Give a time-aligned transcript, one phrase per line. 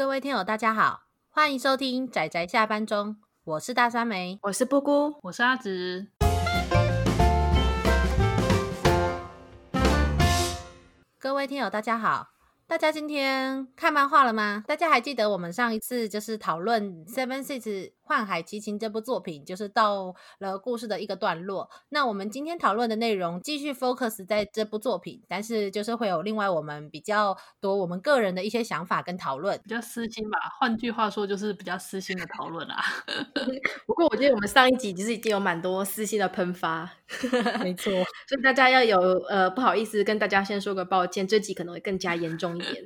[0.00, 6.08] 各位听友，大家好，欢迎收听仔仔下班中，我是大三梅，我是布姑，我是阿直。
[11.18, 12.28] 各位听友，大家好。
[12.66, 14.64] 大家今天看漫画了吗？
[14.66, 21.70] 大家还记得我们上一次就是讨论《Seven Seas 幻海奇情》这部作品，就是到了故事的一个段落。
[21.90, 30.40] 那我们今天讨论的内容继续 focus 在这部作品，但是就是会有另外我们比较多我们个人的一些想法跟讨论，比较私心吧。
[30.58, 32.82] 换句话说，就是比较私心的讨论啊。
[33.86, 36.90] 不过我觉得我们上一集其实已经有蛮多私心的喷发，
[37.62, 37.92] 没错。
[38.26, 42.84] 所以大家要有呃不好意思跟大家先说个抱歉，这集可能会更加严重一点。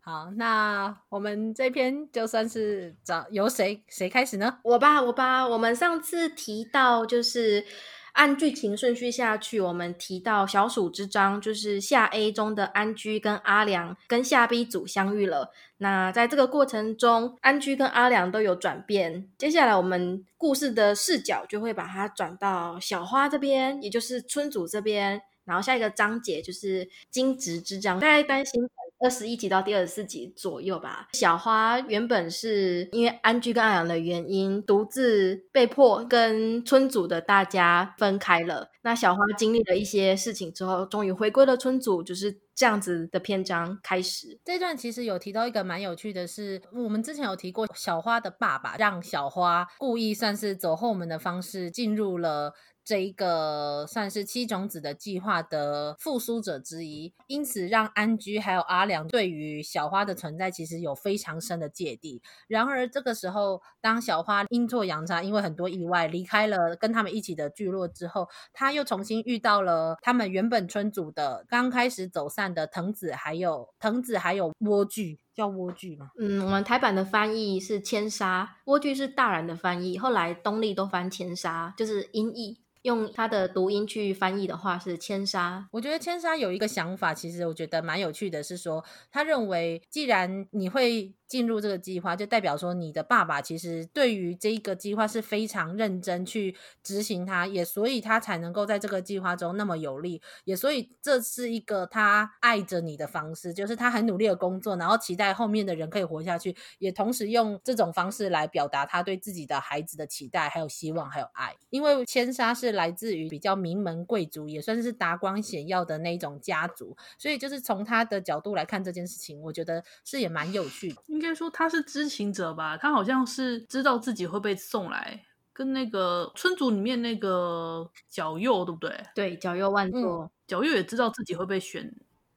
[0.00, 4.31] 好，那我们这篇就算是找由谁谁开始
[4.62, 5.46] 我吧，我吧。
[5.46, 7.64] 我们上次提到，就是
[8.12, 15.50] 按剧情顺序下去，我们提到小暑之章，就是下 A 中的安居跟阿良跟下 B 组相遇了。
[15.78, 19.28] 那在这个过程中，安居跟阿良都有转变。
[19.38, 25.22] 接下来，我们故事的视角就会把它转到小花这边，也就是村主这边。
[25.44, 28.62] 然后下一个章节就是惊蛰之章，大家担心。
[29.02, 31.08] 二十一集到第二十四集左右吧。
[31.12, 38.70] 小花原本是因为安居跟阿阳的原因，独自被迫跟村组的大家分开了。
[38.82, 44.40] 那小花经历了一些事情之后，终于回归了村组，就是这样子的篇章开始。
[44.44, 52.52] 这段其实有提到一个蛮有趣的是，我们之前有提过，小花的爸爸让小花故意算是走后门的方式进入了。
[52.84, 62.20] 这一个算是七种子的计划的复苏者之一，因此让安居还有阿良对于小花的存在其实有非常深的芥蒂。
[62.48, 76.10] 然而这个时候，当小花阴错阳差，因为很多意外离开了跟他们一起的聚落之后，他又重新遇到了他们原本村组的刚开始走散的藤子，还有藤子还有莴苣，叫莴苣吗？
[76.18, 82.58] 嗯，我们台版的翻译是千沙，莴苣是大然的翻译，后来东立都翻千沙，就是音译。
[82.82, 85.66] 用他的读音去翻译的话是千沙。
[85.72, 91.14] 我觉得千沙有一个想法，其实我觉得蛮有趣的，是说他认为既然你会。
[91.32, 111.56] 进入这个计划，就代表说你的爸爸其实对于这一个计划是非常认真去执行它，也所以他才能够在这个计划中那么有力，也所以这是一个他爱着你的方式，就是他很努力的工作，然后期待后面的人可以活下去，也同时用这种方式来表达他对自己的孩子的期待，还有希望，还有爱。
[111.70, 120.96] 因为千沙是来自于比较名门贵族，也算是达官显要的那种家族，所以就是从他的角度来看这件事情，我觉得是也蛮有趣的。
[121.22, 125.22] 应该说他是知情者吧，他好像是知道自己会被送来，
[125.52, 129.06] 跟那个村组里面那个角右，对不对？
[129.14, 131.94] 对，角右万座，角右也知道自己会被选。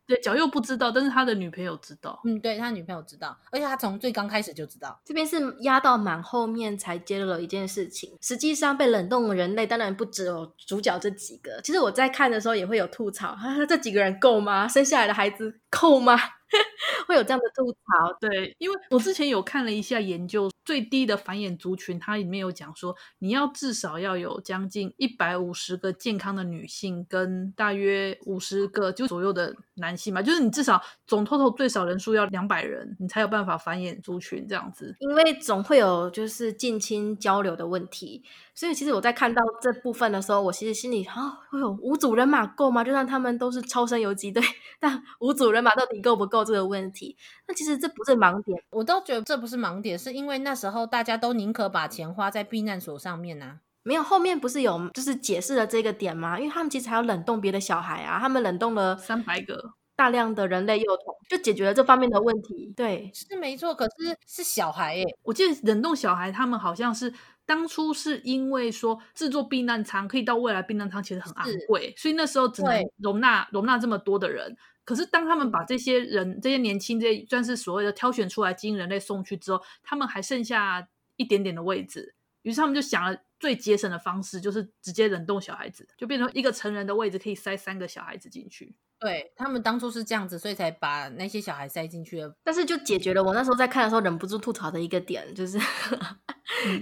[0.07, 2.21] 对，角右不知道，但是他的女朋友知道。
[2.25, 5.01] 嗯，对，他女朋友知道，而且他从最刚开始就知道。
[5.03, 8.15] 这边是压到蛮后面才揭露了一件事情。
[8.21, 11.59] 实际上被冷冻的人类当然不只有主角这几个。
[11.63, 14.67] 其实我在看的时候也会有吐槽，哈哈，这几个人够吗？
[14.67, 16.15] 生下来的孩子够吗？
[17.07, 34.95] 会有这样的吐槽，对，因为我之前有看了一下研究，最低的繁衍族群，它里面有讲说，你要至少要有将近一百五十个健康的女性，跟大约五十个就左右的男性嘛，就是你至少总 total 最少人数要两百人，你才有办法繁衍族群这样子。
[34.99, 38.23] 因为总会有就是近亲交流的问题。
[38.57, 42.83] 所以其实我在看到这部分的时候，我其实心里啊，会有五组人马够吗？
[42.83, 44.41] 就算他们都是超生游击队，
[44.79, 47.15] 但五组人马到底够不够这个问题？
[47.47, 53.59] 那其实这不是盲点，我都觉得这不是盲点，是因为那时候大家都宁可把钱花在避难所上面呢、啊。
[53.83, 56.39] 没有，后面不是有就是解释了这个点吗？
[56.39, 62.73] 因为他们其实还有冷冻别的小孩啊，他们冷冻了三百个大量的人类幼童，就解决了这方面的问题。
[62.75, 65.05] 对，是没错，可是是小孩耶。
[65.21, 67.13] 我记得冷冻小孩他们好像是。
[67.47, 74.57] 当初是因为说制作避难舱可以到未来避难舱其实很昂贵，所以那时候只能容纳容纳这么多的人。
[74.85, 80.87] 可是当他们把这些人、这些年轻、这些算是所谓的挑选出来精英人类送去之后，他们还剩下
[81.17, 88.75] 一点点的位置，于是他们就想了最节省的方式，就是直接冷冻小孩子，就变成一个成人的位置可以塞三个小孩子进去。
[88.97, 92.33] 对，他们当初是这样子，所以才把那些小孩塞进去了。
[92.43, 95.59] 但是就解决了我那时候在看的时候忍不住吐槽的一个点，就是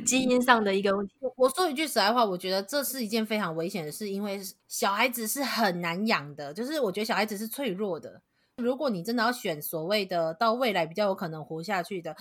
[0.05, 1.13] 基因上的一个问题。
[1.35, 6.53] 我说一句实在话，我觉得这是一件非常危险的事，因为小孩子是很难养的。
[6.53, 8.21] 就是我觉得小孩子是脆弱的。
[8.57, 12.15] 如果你真的要选所谓的到未来比较有可能活下去的，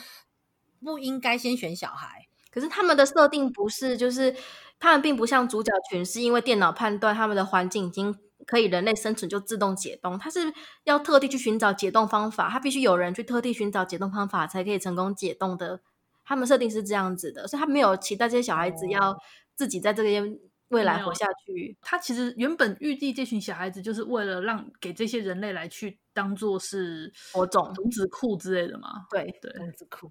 [0.82, 2.26] 不应该先选小孩。
[2.50, 4.34] 可是他们的设定不是，就是
[4.78, 8.16] 他们并不像主角群，是因为电脑判断他们的环境已经。
[8.44, 10.52] 可以人类生存就自动解冻，它是
[10.82, 15.81] 要特地去寻找解冻方法，它必须有人去特地寻找解冻方法才可以成功解冻的。
[16.24, 19.16] 他们设定是这样子的，所以他没有期待这些小孩子要
[19.54, 20.38] 自己在这个
[20.69, 21.76] 未来活下去。
[21.80, 29.06] 他其实原本预计这群小孩子就是为了让给这些人类来去当做是火种、种子库之类的嘛。
[29.10, 30.10] 对对，种子库。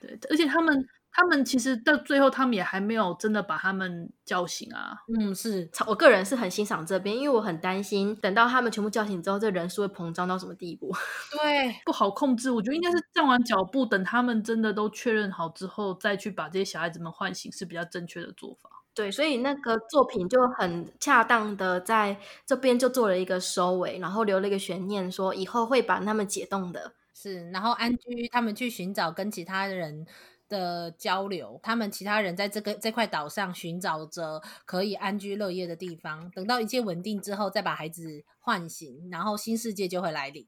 [0.00, 0.86] 对，而且他们。
[1.12, 4.96] 他们其实到最后，他们也还没有真的把他们叫醒啊。
[5.18, 10.90] 嗯，是我个人是很欣赏这边，因为我很担心，等到他们全部叫醒之后，这人数会膨胀到什么地步？
[11.42, 12.50] 对，不好控制。
[12.50, 18.70] 我觉得应该是站完脚步，等他们真的都确认好之后，再去把这些小孩子们唤醒，是比较正确的做法。
[18.94, 22.16] 对，所以那个作品就很恰当的在
[22.46, 26.92] 这边就做了一个收尾，然后留了一个悬念，说以后会把他们解冻的。
[27.14, 30.06] 是，然后安居他们去寻找跟其他人。
[30.52, 40.46] 的交流，他们其他人在这个这块岛上寻找着可以安居乐业的地方，等到一切稳定之后，再把孩子唤醒，然后新世界就会来临。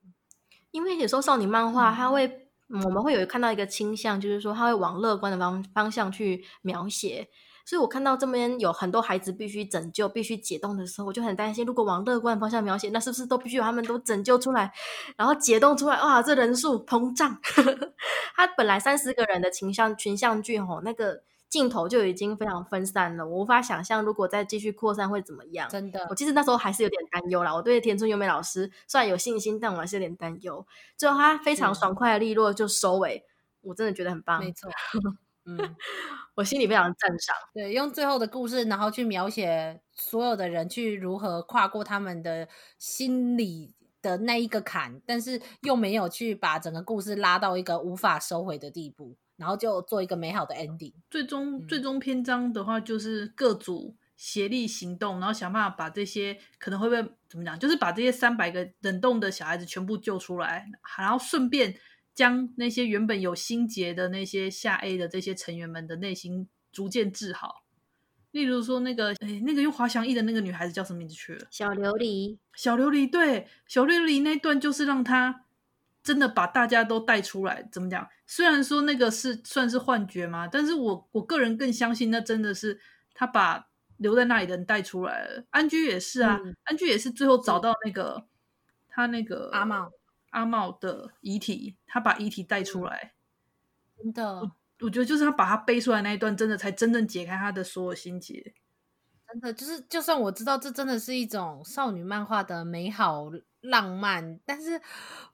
[0.70, 2.26] 因为有时候少女漫画，它会、
[2.68, 7.26] 嗯、我们会有看到一个倾向，就是说它会往乐观的方方向去描写。
[7.64, 14.72] 所以我看到这边有很多孩子必须拯救、必须解冻的时候，我就很担心，如果往乐观方向描写，那是不是都必须把他们都拯救出来，
[15.16, 16.00] 然后解冻出来？
[16.02, 17.40] 哇，这人数膨胀！
[18.36, 25.68] 他本来三十个人的群像群像剧吼，那个镜头就已经非常分散了，我无法想象如果再继续扩散会怎么样。
[25.70, 27.54] 真的，我其实那时候还是有点担忧啦。
[27.54, 30.66] 我对田村优美老师虽然有信心，但我还是有点担忧。
[30.96, 33.24] 最后他非常爽快利落就收尾，
[33.62, 34.40] 我真的觉得很棒。
[34.40, 34.68] 没错。
[35.46, 35.76] 嗯，
[36.34, 37.34] 我心里非常赞赏。
[37.52, 42.48] 对，用最后的故事，然后去描写所有的人去如何跨过他们的
[42.78, 43.72] 心里
[44.02, 50.94] 的那一个坎，但是又没有去把整个故事拉到一个无法收回的地步，然后就做一个美好的 ending。
[51.08, 56.96] 最终，最终篇章的话，就是各组协力行动，然后想办法把这些可能会被
[57.28, 60.66] 怎么讲，就是把这些三百个冷冻的小孩子全部救出来，
[60.98, 61.76] 然后顺便。
[62.14, 67.64] 将那些原本有心结的那些下 A 的这些成员们的内心逐渐治好。
[68.30, 71.46] 例如说，那个诶那个用滑翔翼的那个女孩子叫什么名字去了？
[71.50, 72.36] 小琉璃。
[72.54, 75.44] 小琉璃，对，小琉璃那段就是让她
[76.02, 77.68] 真的把大家都带出来。
[77.70, 78.08] 怎么讲？
[78.26, 82.80] 虽然说那个是算是幻觉嘛，但是我我个人更相信那真的是
[83.12, 83.68] 她把
[83.98, 85.44] 留在那里的人带出来了。
[85.50, 88.26] 安居也是啊，嗯、安居也是最后找到那个
[88.88, 89.92] 他那个阿茂。
[90.34, 93.14] 阿茂的遗体，他把遗体带出来，
[93.96, 98.52] 真的我，我觉得就是他把他背出来那一段，真的才真正解开他的所有心结。
[99.28, 104.80] 真的，就是就算我知道这真的是一种少女漫画的美好浪漫，但是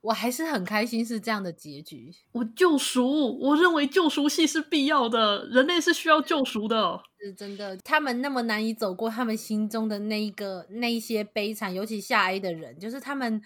[0.02, 2.14] 我还是很开心是这样的结局。
[2.32, 7.02] 我救赎，我认为救赎戏是必要的，人类是需要救赎的。
[7.18, 13.42] 是真的，他们那么难以走过他们心中的那一个那一些悲惨，尤其下 A 的人，就是他们。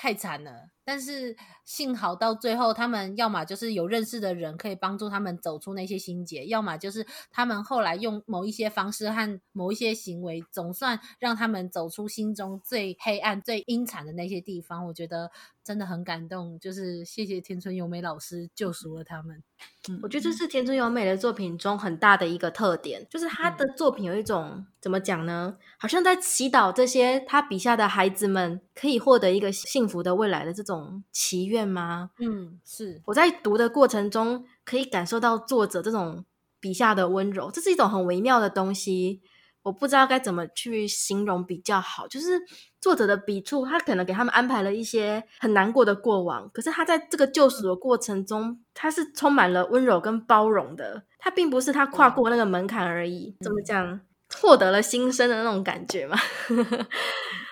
[0.00, 1.36] 太惨了，但是
[1.68, 14.86] 幸好到最后，他们要么就是有认识的人可以帮助他们走出那些心结，要么就是他们后来用某一些方式和某一些行为，总算让他们走出心中最黑暗、最阴惨的那些地方。
[14.86, 15.30] 我觉得
[15.62, 19.42] 真的很感动，就是谢谢田村由美老师救赎了他们。
[19.90, 25.58] 嗯，我觉得这是田村由美的作品中很大的一个特点，就是他的作品有一种，嗯，怎么讲呢？
[25.78, 32.10] 好像在祈祷这些他笔下的孩子们可以获得一个幸福的未来的这种祈愿吗？
[32.18, 33.00] 嗯，是。
[33.06, 36.24] 我在读的过程中可以感受到作者这种
[36.60, 39.22] 笔下的温柔，这是一种很微妙的东西。
[39.62, 42.40] 我不知道该怎么去形容比较好，就是
[42.80, 51.02] 作者的笔触，他可能给他们安排了一些很难过的过往，可是他在这个救赎的过程中，他是充满了温柔跟包容的。
[51.18, 54.00] 他并不是他跨过那个门槛而已，怎么讲，
[54.40, 56.16] 获得了新生的那种感觉嘛？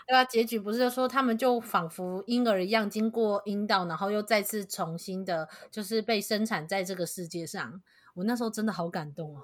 [0.07, 7.83] 对啊，结局不是就说他们就仿佛婴儿一样，经过阴道，然后又再次重新的，就是被生产在这个世界上。
[8.15, 9.43] 我那时候真的好感动啊！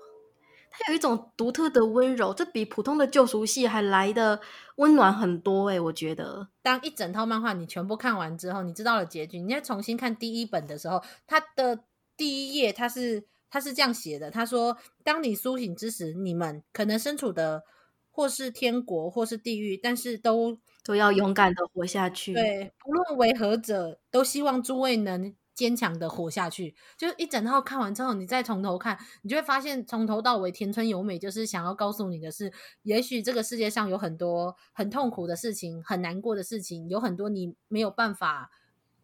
[0.71, 4.41] 它有一种独特的温柔，这比普通的救赎戏还来的
[4.77, 6.49] 温暖很多诶，我觉得。
[6.63, 11.81] 当一整套漫画你全部看完之后，你知道了结局，你再重新看第一本的时候，它的
[12.17, 17.65] 第一页它是它是这样写的，他说：“当你苏醒之时，你们可能身处的
[18.13, 22.33] 或是天国，或是地狱，但是都都要勇敢的活下去。
[22.33, 32.51] 对，不论为何者，都希望诸位能。”坚强的活下去，就是一整套看完之后，你再从头看，你就会发现从头到尾，田村由美就是想要告诉你的是，
[32.85, 38.51] 也许这个世界上有很多很痛苦的事情，很难过的事情，有很多你没有办法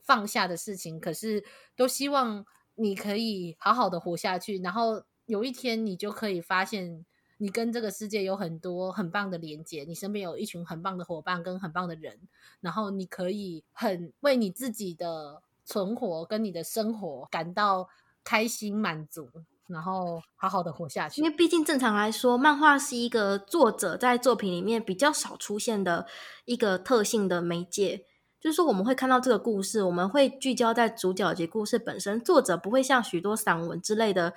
[0.01, 1.45] 放下的事情，可是
[1.77, 2.47] 都希望
[2.77, 7.05] 你可以好好的活下去，然后有一天你就可以发现
[7.39, 12.19] 你跟这个世界有很多很棒的连接，你身边有一群很棒的伙伴跟很棒的人，
[12.61, 17.89] 然后你可以很为你自己的存活跟你的生活感到
[18.23, 19.29] 开心满足，
[19.69, 21.21] 然后好好的活下去。
[21.21, 26.07] 因为毕竟正常来说，漫画是一个作者在作品里面比较少出现的
[26.45, 28.05] 一个特性的媒介。
[28.41, 32.21] 就是说，我们会看到这个故事，我们会聚焦在主角及故事本身。
[32.21, 34.33] 作者不会像许多散文之类的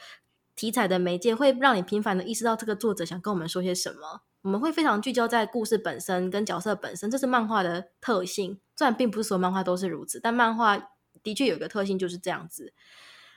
[0.62, 4.22] 题材的媒介，会让你频繁的意识到这个作者想跟我们说些什么。
[4.44, 8.60] 我们会非常聚焦在故事本身跟角色本身，这是漫画的特性。
[8.78, 10.78] 虽然并不是所有漫画都是如此，但漫画
[11.24, 12.76] 的确有一个特性就是这样子。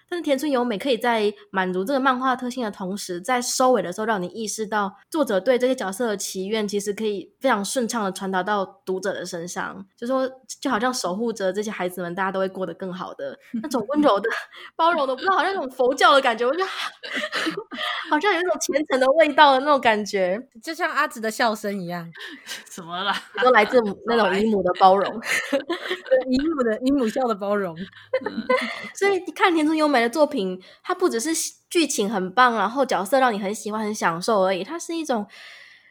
[0.08, 10.28] 但是田村由美可以在满足这个漫画特性的同时，在收尾的时候让你意识到，作者对这些角色的祈愿其实可以非常顺畅的传达到读者的身上，就说
[10.60, 14.28] 就好像守护着这些孩子们，大家都会过得更好的 那种温柔的、
[14.76, 16.64] 包容的，不知道好像那种佛教的感觉，我觉得
[18.10, 22.08] 好像有一种虔诚的味道的那种感觉，就像阿紫的笑声一样。
[22.70, 23.16] 什么啦？
[23.42, 25.20] 都来自那种姨母的包容，
[26.28, 27.76] 姨母的姨母笑的包容。
[28.94, 30.02] 所以你看田村由美。
[30.02, 31.30] 的作品，它不只是
[31.70, 34.62] 剧情很棒，然后角色让你很喜欢、很享受而已。
[34.62, 35.26] 它是一种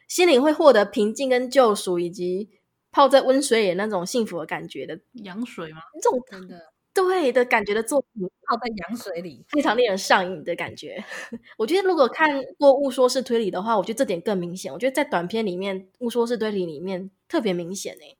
[0.06, 2.48] 心灵会获得平静跟救赎，以及
[2.92, 5.80] 泡在温水里那种幸福的感觉的羊水吗？
[6.00, 11.02] 这种真的对的感觉的作品，泡在羊水里，非常令人上瘾的感觉。
[11.58, 14.72] 我觉得如果看过《误说式推理》的话，我觉得这点更明显。
[14.72, 18.16] 我觉得在短片里面，《误说式推理》里面特别明显诶。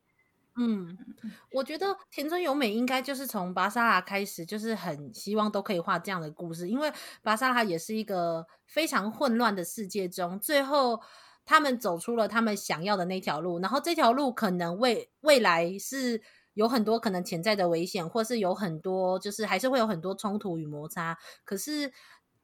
[0.57, 0.97] 嗯，
[1.51, 6.93] 我觉得田村由美应该就是从芭莎拉开始，就是很希望都可以画这样的故事，因为
[7.23, 11.01] 芭莎拉也是一个非常混乱的世界中，最后
[11.45, 16.23] 他们走出了他们想要的那条路，然后这条路可能未未来是
[16.55, 21.93] 有很多可能潜在的危险，或是有很多就是还是会有很多冲突与摩擦，可是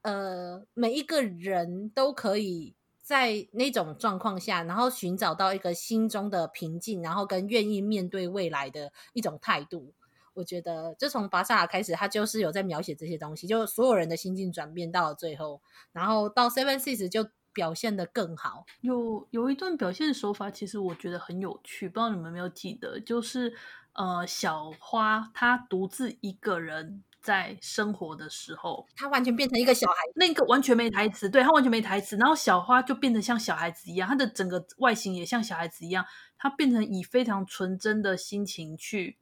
[0.02, 2.74] 呃，每一个人都可以。
[3.10, 9.92] 在那种状况下，然后寻找到一个心中的平静，然后跟愿意面对未来的一种态度，
[10.32, 18.64] 我觉得就从巴萨拉开始，他就是有在描写这些东西，就所有人的心境转变到了最后，然后到 Seven Six 就表现的更好。
[18.80, 23.52] 有有一段表现手法，其实我觉得很有趣，不知道你们有没有记得，就是
[23.94, 27.02] 呃，小花她独自一个人。
[27.22, 32.16] 在生活的时候，他完全变成一个小孩，那个完全没台词，对，他完全没台词。
[32.16, 36.04] 然后小花就变得像小孩子一样，他的整个外形也像小孩子一样，
[36.38, 39.18] 他变成以非常纯真的心情去。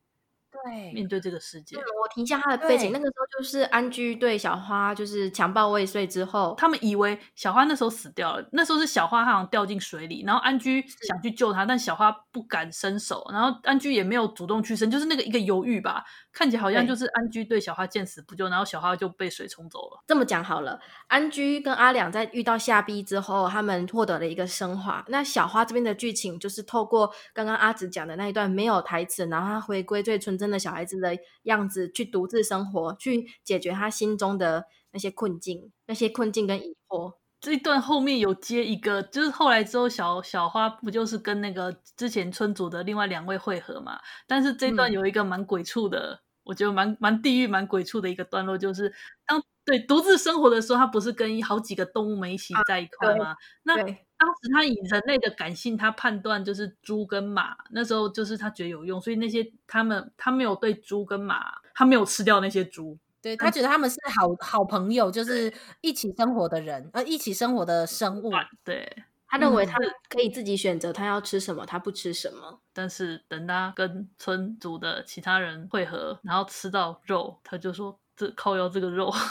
[0.51, 2.91] 对，面对这个世界，我提一下他的背景。
[2.91, 8.49] 那个时候就是安居对小花就是强暴未遂之后，他们以为小花那时候死掉了。
[8.53, 16.03] 那时候是小花好像掉进水里，然后安居想去救她，但小花不敢伸手，然后安居也没有主动去伸，就是那个一个犹豫吧。
[16.33, 20.03] 看起来好像就是安居对小花见死不救，然后小花就被水冲走了。
[20.07, 25.05] 这么讲好了，安居跟阿两在遇到下逼之后，他们获得了一个升华。
[25.09, 37.15] 那小花这边的剧情就是透过刚刚阿紫讲的那一段没有台词，然后他回归最纯真的小孩子的样子，去独自生活，去解决他心中的那些困境、那些困境跟疑惑。
[37.41, 44.01] 这一段后面有接一个，就是后来之后小小花不就是跟那个之前村主的另外两位会合嘛？
[44.27, 48.93] 但是这一段有一个蛮鬼畜的，嗯、我觉得蛮蛮地狱、蛮鬼畜的一个段落，就是
[49.25, 53.27] 当对独自生活的时候，他不是跟好几个动物们一起在一块吗？
[53.27, 53.77] 啊、那
[54.19, 62.99] 当时他以人类的感性，他判断就是猪跟马，那时候就是他觉得有用，所以那些他们他没有对猪跟马，他没有吃掉那些猪。
[63.21, 68.33] 对，他觉得他们是好好朋友，就是一起生活的人，呃，一起生活的生物。
[68.63, 69.77] 对，他认为他
[70.09, 72.61] 可以自己选择他要吃什么，他不吃什么。
[72.73, 79.29] 但是等他跟村族的其他人会合，然后吃到肉，他就说：“这靠要这个肉好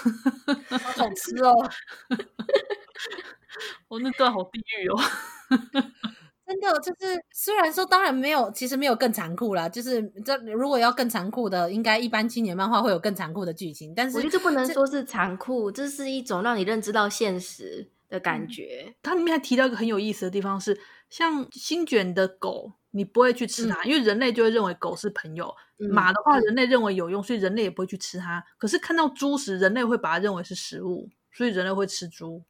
[1.15, 1.53] 吃哦。
[3.87, 4.99] ”我那段好地狱哦。
[6.47, 9.67] 真的就是，虽然说当然没有，其实没有更残酷啦。
[9.67, 13.93] 就是这如果要更残酷的，应该一般青年漫画会有更残酷的剧情。
[13.93, 18.85] 但是我觉得这不能说是残酷，这是一种让你认知到现实的感觉。
[18.87, 25.53] 嗯、它里面还提到一个很有意思的地方是，像新卷的狗，你不会去吃它，嗯、因为人类就会认为狗是朋友。
[25.79, 28.41] 嗯、马的话，人类认为有用，所以人类也不会去吃它。
[28.57, 32.41] 可是看到猪时，人类会把它认为是食物，所以人类会吃猪。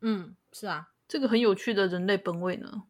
[0.00, 2.84] 嗯，是啊，这个很有趣的人类本位呢。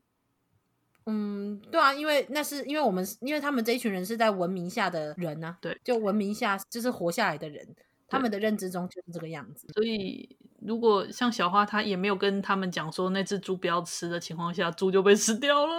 [1.06, 7.66] 嗯，对啊，因为那是因为我们，因为他们这一群人是在文明下的人呢、啊，对，就文明下就是活下来的人，
[8.06, 9.66] 他们的认知中就是这个样子。
[9.74, 15.72] 所以，如果像小花，她也没有跟他们讲说那只猪不要吃的情况下，猪就被吃掉了。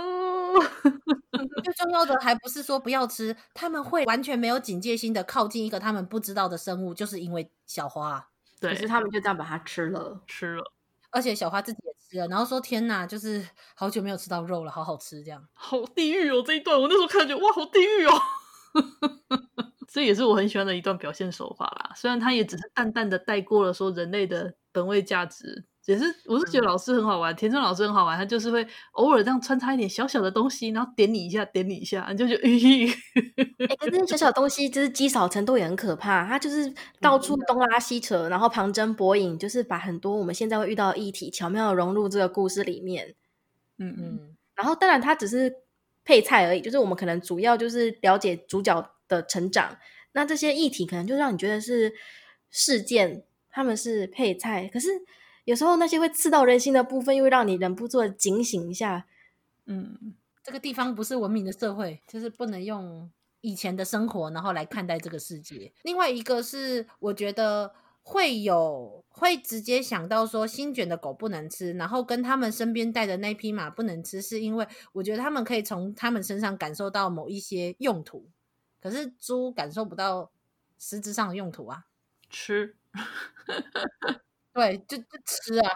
[1.63, 8.27] 最重要的还不是说不要吃，他们会完全没有警戒心的靠近一个他们不知道的生物，就是因为小花。
[8.59, 10.73] 对，可是他们就这样把它吃了，吃了，
[11.12, 12.18] 而且小花自己也吃。
[12.20, 15.48] 了，然后说天哪，就是好久没有吃到肉了，好好吃这样。
[15.53, 16.44] 好地狱哦！
[16.46, 18.12] 这一段我那时候看着，哇，好地狱哦！
[19.88, 21.91] 这也是我很喜欢的一段表现手法啦。
[21.96, 25.65] 虽然他也只是淡淡的带过了说人类的本位价值。
[25.88, 43.15] 也是，我是觉得老师很好玩，嗯、田中老师很好玩，他就是会偶尔这样穿插一点小小的东西，然后点你一下，点你一下，你就觉得，哎、欸，可是小小的东西就是积少成多也很可怕，他就是到处东拉西扯，嗯、然后旁征博引，就是把很多我们现在会遇到的议题巧妙的融入这个故事里面。
[43.79, 45.51] 嗯嗯，然后当然他只是
[46.05, 49.75] 配菜而已，就是我们可能主要就是了解主角的成长，
[50.11, 51.91] 那这些议题可能就让你觉得是
[52.51, 54.88] 事件，他们是配菜，可是。
[55.45, 59.07] 有时候那些会刺到人心的部分，又会让你忍不住的警醒一下。
[59.65, 63.10] 嗯，这个地方不是文明的社会，就是不能用
[63.41, 65.71] 以前的生活，然后来看待这个世界。
[65.83, 78.29] 另外一个是，我觉得会有会直接想到说，新卷的狗不能吃，然后跟他们身边带的那匹马不能吃，是因为我觉得他们可以从他们身上感受到某一些用途，
[78.81, 80.31] 可是猪感受不到
[80.79, 81.86] 实质上的用途啊，
[82.29, 82.75] 吃。
[84.53, 85.70] 对，就就吃啊！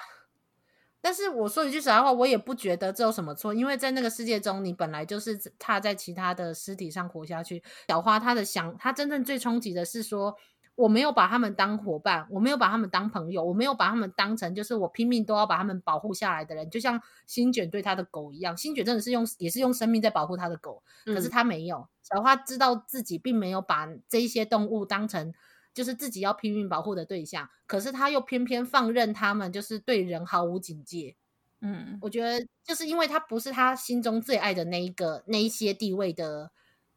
[1.00, 7.64] 但是我说一句实在话，我也不觉得这有什么错，因为在那个世界中，你本来就是踏在其他的尸体上活下去。
[7.88, 10.36] 小花她的想，她真正最冲击的是说，
[10.74, 21.78] 我没有把他们当伙伴，我没有把他们当朋友，我没有把他们当成就是我拼命都要把他们保护下来的人，就像新卷对他的狗一样，新卷真的是用也是用生命在保护他的狗，可是他没有。
[21.78, 25.34] 嗯、小花知道自己并没有把这一些动物当成。
[25.76, 31.18] 就是自己要拼命保护的对象，可是他又偏偏放任他们，就是对人毫无警戒。
[31.60, 36.52] 嗯，我觉得就是因为他不是他心中最爱的那一个那一些地位的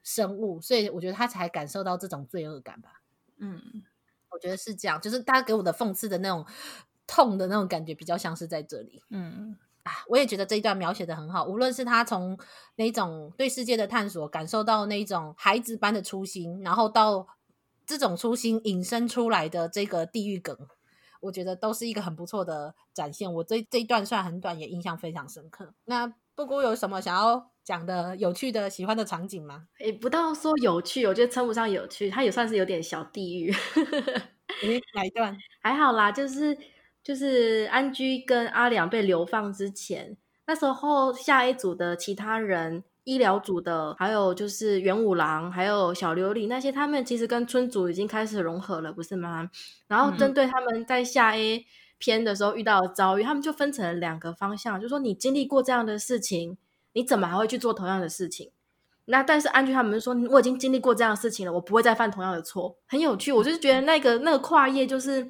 [0.04, 3.02] 生物，所以我觉得他才感受到这种罪恶感吧。
[3.38, 3.61] 嗯，
[4.30, 6.47] 我觉得是这样，就是他给我的讽刺的那种
[7.06, 9.02] 痛的那种感觉，比较像是在这里。
[9.11, 12.38] 嗯啊，我也觉得这一段描写的很好，无论是他从
[12.76, 17.26] 那种对世界的探索，感受到那种孩子般的初心，然后到。
[17.88, 20.54] 这种初心引申出来的这个地狱梗，
[21.21, 23.33] 我觉得都是一个很不错的展现。
[23.33, 25.73] 我这这一段算很短，也印象非常深刻。
[25.86, 29.69] 那布谷有什么想要讲的有趣的、喜欢的场景吗？
[29.78, 33.50] 也不到说有趣，我觉得称不上有趣，它也算是有点小地狱。
[34.60, 35.34] 诶，哪一段？
[35.62, 36.58] 还好啦，就是
[37.02, 40.15] 就是安居跟阿良被流放之前，
[40.47, 42.84] 那时候下一组的其他人。
[43.08, 49.49] 医疗组的，还有就是元五郎，还有小琉璃那些，他们其实跟村组已经开始融合了，不是吗？
[49.86, 51.64] 然后针对他们在下 A
[51.97, 56.58] 篇的时候遇到的遭遇，嗯、他们就分成了两个方向，就说你经历过这样的事情，
[56.92, 58.50] 你怎么还会去做同样的事情？
[59.06, 62.76] 那但是安居他们说，我已经经历过这样的事情了，我不会再犯同样的错。
[62.86, 65.26] 很有趣，我就是觉得那个那个跨页，就是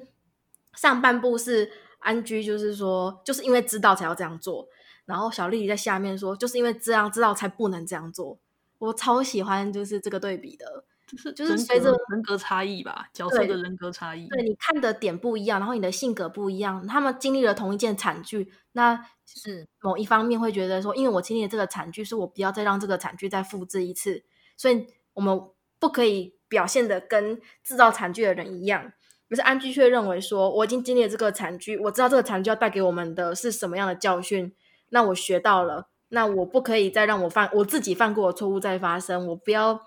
[0.73, 4.67] 上半部是安居，就是说就是因为知道才要这样做。
[5.09, 8.37] 然后小丽在下面说，就是因为这样知道才不能这样做。
[8.77, 14.27] 我超喜欢就是这个对比的，就是就是随着人格差异吧，角色的人格差异。
[14.27, 16.85] 对，你看的点不一样，然后你的性格不一样。
[16.85, 24.23] 他们经历了同一件惨剧，那是某一方面会觉得说，因为我经历了这个惨剧，是我不要再让这个惨剧再复制一次，
[24.55, 25.41] 所以我们
[25.79, 28.93] 不可以表现的跟制造惨剧的人一样。
[29.27, 34.53] 可是安居却认为说，我已经经历了这个惨剧，我知道这个惨剧要带给我们的是什么样的教训。
[34.89, 39.79] 那我学到了，那我不可以再让我犯我自己犯过的错误再发生，我不要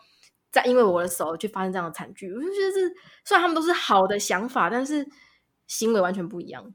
[0.50, 2.32] 再因为我的手去发生这样的惨剧。
[2.32, 5.06] 我就觉得是，虽然他们都是好的想法，但是
[5.66, 6.74] 行为完全不一样。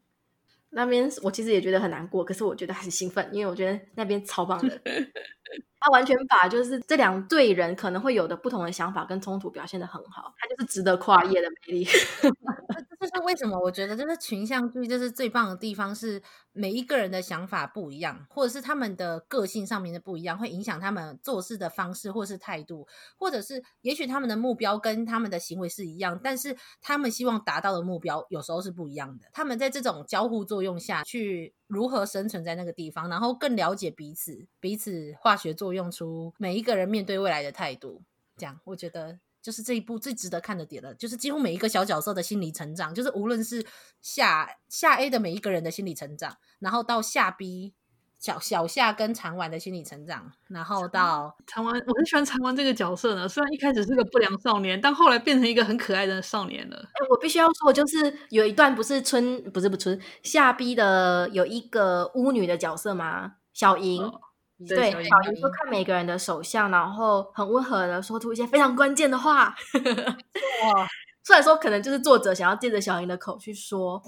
[0.70, 4.82] 那边我其实也觉得很难过，可是我觉得很兴奋，因为我觉得那边超棒的。
[5.79, 11.86] 他完全把就是这两队人可能会有的不同的想法跟冲突表现的很好，他就是值得跨越的魅力。
[12.99, 13.60] 这是为什么？
[13.60, 16.19] 我觉得这个群像剧就是最棒的地方，是
[16.51, 29.25] 每一个人的想法不一样，或者是他们的个性上面的不一样，会影响他们做事的方式，或是态度，或者是也许他们的目标跟他们的行为是一样，但是他们希望达到的目标有时候是不一样的。
[29.31, 38.01] 他们在这种交互作用下去如何生存在那个地方，然后更了解彼此，彼此化学作用出每一个人面对未来的态度。
[38.36, 39.19] 这样，我觉得。
[39.39, 43.65] 就是这一部最值得看的点了，就是几乎每一个小角色的心理成长，就是无论是
[44.01, 47.73] 下下 A 的每一个人的心理成长，然后到下 B
[48.19, 53.27] 小小夏跟长丸的心理成长，然后到长丸，我很喜欢长丸这个角色呢。
[53.27, 56.77] 虽然一开始是个不良少年，但后来变成一个很可爱的少年了。
[56.77, 63.34] 欸，我必须要说，就是有一段不是春不是不春夏逼的有一个巫女的角色吗？
[63.53, 64.03] 小莹。
[64.03, 64.21] 哦
[64.67, 69.56] 对，小莹说看每个人的手相，然后很温和的说出一些非常关键的话。
[70.65, 70.88] 哇，
[71.23, 74.01] 虽然说可能就是作者想要借着小莹的口去说，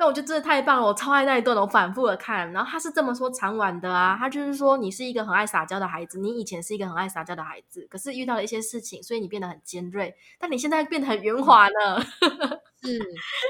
[0.00, 2.50] 但我觉得真的太棒了，我超爱那一段，我反复的看。
[2.52, 12.00] 然后他是这么说长晚的啊，他就是说你是一个很爱撒娇的孩子，你以前是一个很爱撒娇的孩子，可是遇到了一些事情，所以你变得很尖锐，但你现在变得很圆滑了。
[12.82, 12.98] 是，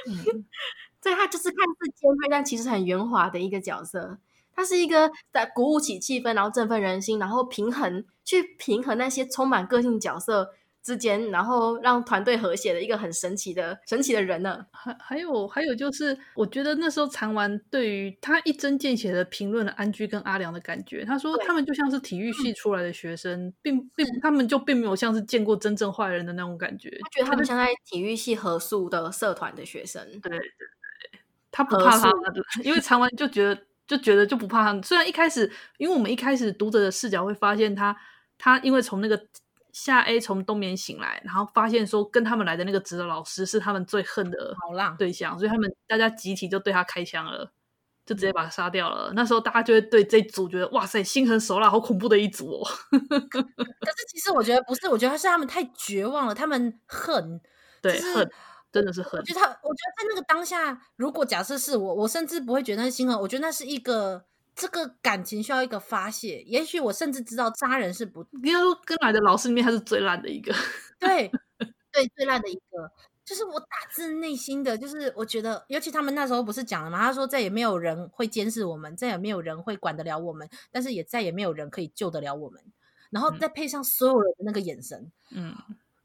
[0.08, 0.44] 嗯，
[1.00, 4.18] 所以他就是看似尖锐，但其实很圆滑的一个角色。
[4.52, 14.64] 他是一个在鼓舞起气氛，然后振奋人心，然后平衡去平衡那些充满个性角色之间，然后让团队和谐的一个很神奇的神奇的人呢。
[14.70, 21.04] 还还有还有就是，我觉得那时候长丸对于他一针见血的评论了安居跟阿良的感觉。
[21.04, 26.90] 他说他们就像是体育系出来的学生，嗯、并并他们就并没有像是见过真正坏人的那种感觉。
[27.00, 30.04] 他觉得他们像在体育系合宿的社团的学生。
[30.20, 32.14] 对对对，他不怕他们，
[32.64, 33.60] 因为长丸就觉得。
[33.90, 37.96] 就觉得就不怕他们，虽然一开始，因为我们一开始读者的视角会发现他，
[38.38, 39.20] 他因为从那个
[39.72, 47.52] 夏 A 从冬眠醒来，然后发现说跟他们来的那个指导老师是他们最恨的好浪对象，所以他们大家集体就对他开枪了，
[48.04, 49.12] 就直接把他杀掉了。
[49.14, 52.68] 那时候大家就会对这一组觉得哇塞，心狠手辣，好恐怖的一组哦。
[52.90, 57.40] 可是其实我觉得不是，我觉得是他们太绝望了，他们恨，
[57.82, 58.30] 对、就是、恨。
[58.72, 66.42] 真的是恨，就他，我觉得在那个当下，如果假设是我，我甚至不会觉得那是心狠，我觉得那是一个这个感情需要一个发泄。
[66.42, 70.52] 也许我甚至知道渣人是不，应该说跟来的老师里面他是最烂的一个，
[70.98, 71.30] 对
[71.92, 72.90] 对，最烂的一个，
[73.24, 76.98] 就是我打自内心的，就是我觉得，尤其他们那时候不是讲了吗？
[76.98, 82.62] 他说再也没有人会监视我们，再也没有人会管得了我们，但是也再也没有人可以救得了我们。
[83.10, 85.54] 然后再配上所有人的那个眼神，嗯。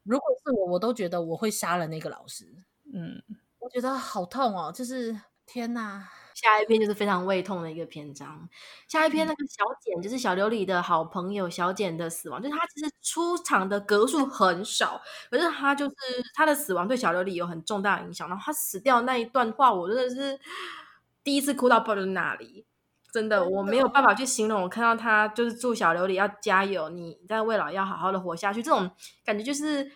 [0.02, 2.46] 如果是我，我都觉得我会杀了那个老师。
[2.92, 3.20] 嗯，
[3.58, 6.08] 我觉得好痛哦，就是天哪！
[6.36, 8.46] 下一篇就是非常胃痛的一个篇章。
[8.86, 15.94] 下一篇那个小简，就是小琉璃的好朋友小简的死亡，就是他其实出场的格数很少，可是他就是
[16.34, 18.28] 他的死亡对小琉璃有很重大的影响。
[18.28, 20.38] 然后他死掉那一段话，我真的是
[21.24, 22.66] 第一次哭到爆在那里。
[23.12, 24.62] 真的，我没有办法去形容。
[24.62, 28.90] 我看到他就是祝小琉璃要加油，你在未来要好好的活下去，这种
[29.24, 29.90] 感觉就是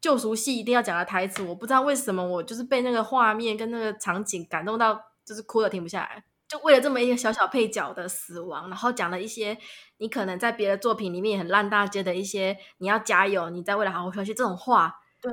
[0.00, 1.40] 救赎戏一定要讲的台词。
[1.44, 6.24] 我不知道为什么，我就是被那个画面跟那个场景感动到，就是哭的停不下来。
[6.48, 9.58] 就为了这么一个小小配角的死亡，然后讲了一些
[9.98, 14.94] 你可能在别的作品里面也很烂大街的一些，你要加油，你在未来好好学习这种话。
[15.20, 15.30] 对，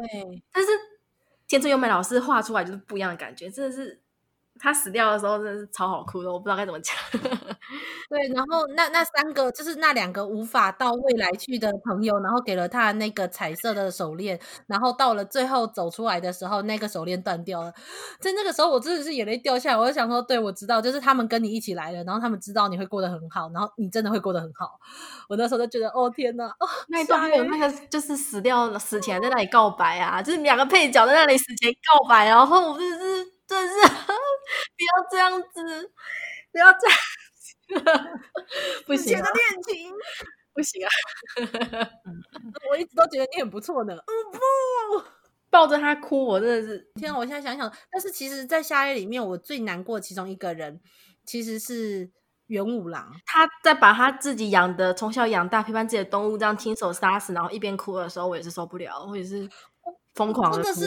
[0.52, 0.70] 但是
[1.48, 4.05] 天村优美老师画出来就是不一样的感觉，真的是。
[4.60, 6.96] 他死掉的时候真的是超好哭的，我不知道该怎么讲。
[8.10, 17.74] 对，然后那那三个就是那两个无法到未来去的朋友，然后给了他那个彩色的手链，然后到了最后走出来的时候，那个手链断掉了。
[18.20, 19.78] 在那个时候，我真的是眼泪掉下来。
[19.78, 24.80] 我就想说，对，我知道，就是他们跟你一起来了，然后他们知道你会过得很好，然后你真的会过得很好。
[25.28, 33.35] 我那时候就觉得，哦天哪，哦， 那一段还有那个就是死掉死前在那里告白啊，就是两个配角在那里死前告白，然后我就是。
[33.48, 35.92] 真是 不要这样子，
[36.52, 36.98] 不要这样
[37.36, 39.22] 子， 不行、啊。
[39.22, 39.94] 的恋情
[40.54, 40.90] 不行啊！
[42.70, 43.94] 我一直都觉得你很不错呢。
[43.94, 44.40] 嗯，不，
[45.50, 47.18] 抱着他哭，我真的是天啊！
[47.18, 50.80] 我现在想想，但是其实，在夏夜里面，我最难过其中一个人，
[51.26, 52.10] 其实是
[52.48, 53.12] 元五郎。
[53.26, 59.50] 他在把他自己养的、从小养大、陪伴自己的动物这样亲手杀死，然后一边哭的时候，我也是受不了，我也是
[60.14, 60.80] 疯狂的哭。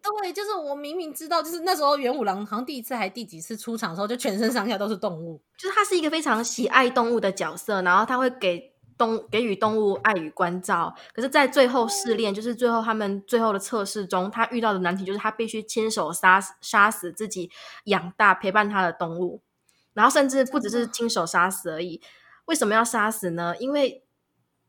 [0.00, 5.42] 对，就是我明明知道，就是那时候元五郎好像第一次还第几次出场的时候，就全身上下都是动物。
[5.58, 10.94] 就是他是一个非常喜爱动物的角色，然后他会给动给予动物爱与关照。
[11.14, 17.50] 可是，在最后试炼，就是最后他们最后的测试中，他遇到的难题就是他必须亲手杀死杀死自己
[17.84, 19.42] 养大陪伴他的动物，
[19.92, 22.00] 然后甚至不只是亲手杀死而已。
[22.46, 23.54] 为什么要杀死呢？
[23.58, 24.02] 因为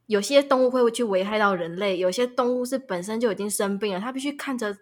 [0.08, 4.78] 有些动物会去危害到人类，有些动物是本身就已经生病了，他必须看着。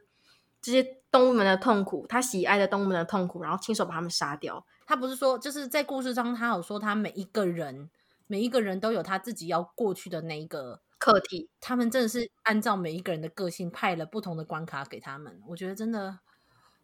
[0.62, 4.65] 这些动物们的痛苦，他喜爱的动物们的痛苦，然后亲手把他们杀掉。
[4.86, 7.89] 他不是说，就是在故事中，他有说他每一个人，
[8.28, 11.50] 每一个人都有他自己要过去的那一个课题。
[11.60, 15.41] 他们真的是按照每一个人的个性派了不同的关卡给他们。
[15.47, 16.19] 我觉得真的。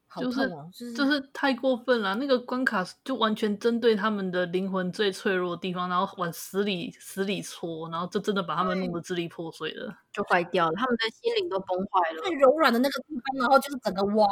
[0.08, 2.16] 好痛哦，就是就是太过分了。
[2.16, 12.24] 那个关卡就完全针对他们的灵魂最脆弱的地方，然后往死里死里戳，然后就真的把他们弄得支离破碎了，就坏掉了，他们的心灵都崩坏了。
[12.24, 14.28] 最柔软的那个地方，然后就是整个挖。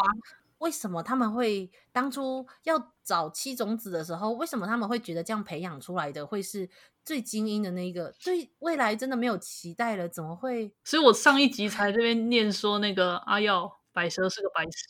[0.59, 6.67] 为什么他们会当初要找七种子的时候，为什么他们会觉得这样培养出来的会是
[7.03, 8.11] 最精英的那个？
[8.23, 10.73] 对未来真的没有期待了，怎么会？
[10.85, 14.87] 所以我上一集才这边念说那个阿耀白蛇是个白痴。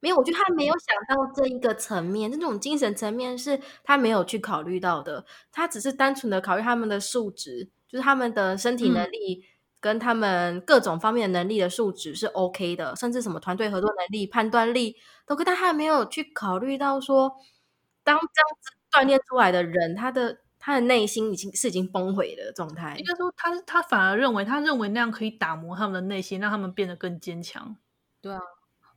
[0.00, 5.24] 没有，我觉得他没有想到这一个层面，这种精神层面是他没有去考虑到的。
[5.52, 9.44] 他只是单纯的考虑他们的素质，就是他们的身体能力
[9.80, 17.30] 跟他们各种方面的能力的数值是 OK 的，甚至什么团队合作能力、判断力都跟他还没有去考虑到说，
[18.02, 18.28] 当这样
[18.60, 22.96] 子锻炼出来的人，他的他的内心已经是已经崩毁的状态。
[22.98, 27.76] 应该说他，他他反而认为，他认为那样可以打磨他们的内心，让他们变得更坚强。
[28.22, 28.40] 对啊。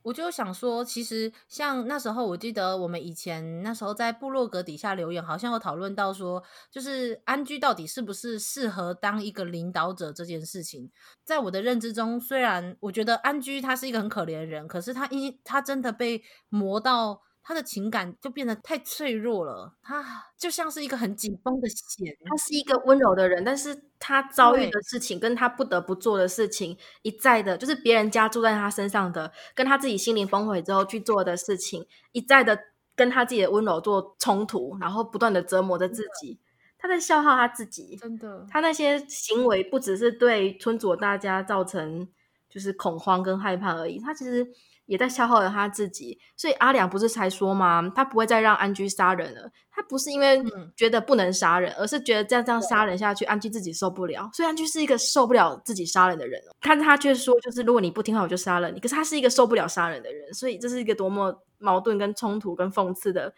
[0.08, 10.90] 我就想说，其实像那时候，我记得我们以前那时候在部落格底下留言，好像有讨论到说，就是安居到底是不是适合当一个领导者这件事情。
[11.24, 17.20] 在我的认知中，虽然我觉得安居他是一个很可怜的人，可是他因他真的被磨到。
[17.48, 20.04] 他的情感就变得太脆弱了，他
[20.36, 22.14] 就像是一个很紧绷的弦。
[22.26, 36.38] 他是一个温柔的人，但是他遭遇的事情跟他不得不做的事情，一再的，就是别人加注在他身上的，跟他自己心灵崩溃之后去做的事情，一再的跟他自己的温柔做冲突，然后不断的折磨着自己。
[36.76, 38.46] 他在消耗他自己，真的。
[38.50, 42.06] 他那些行为不只是对村佐大家造成
[42.50, 44.46] 就是恐慌跟害怕而已，他其实。
[44.88, 47.92] 也在消耗了他自己，所以阿良不是才说吗？
[47.94, 49.50] 他不会再让安居杀人了。
[49.70, 50.42] 他不是因为
[50.74, 54.28] 觉得不能杀人，嗯、而是觉得这样这样杀人下去，安居自己受不了。
[54.32, 58.80] 所以安居是一个受不了自己杀人的人，但他却说，就是如果你不听话，我就杀了你。
[58.80, 63.34] 可是他是一个受不了杀人的人，所以这是一个多么矛盾、跟冲突、跟讽刺的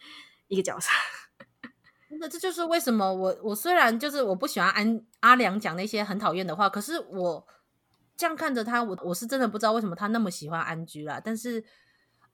[0.46, 0.88] 一个角色。
[2.20, 7.44] 那这就是为什么我我虽然就是我不喜欢安阿良讲那些很讨厌的话，可是我。
[8.20, 11.18] 这样看着他，我我是真的不知道为什么他那么喜欢安居啦。
[11.24, 11.64] 但是，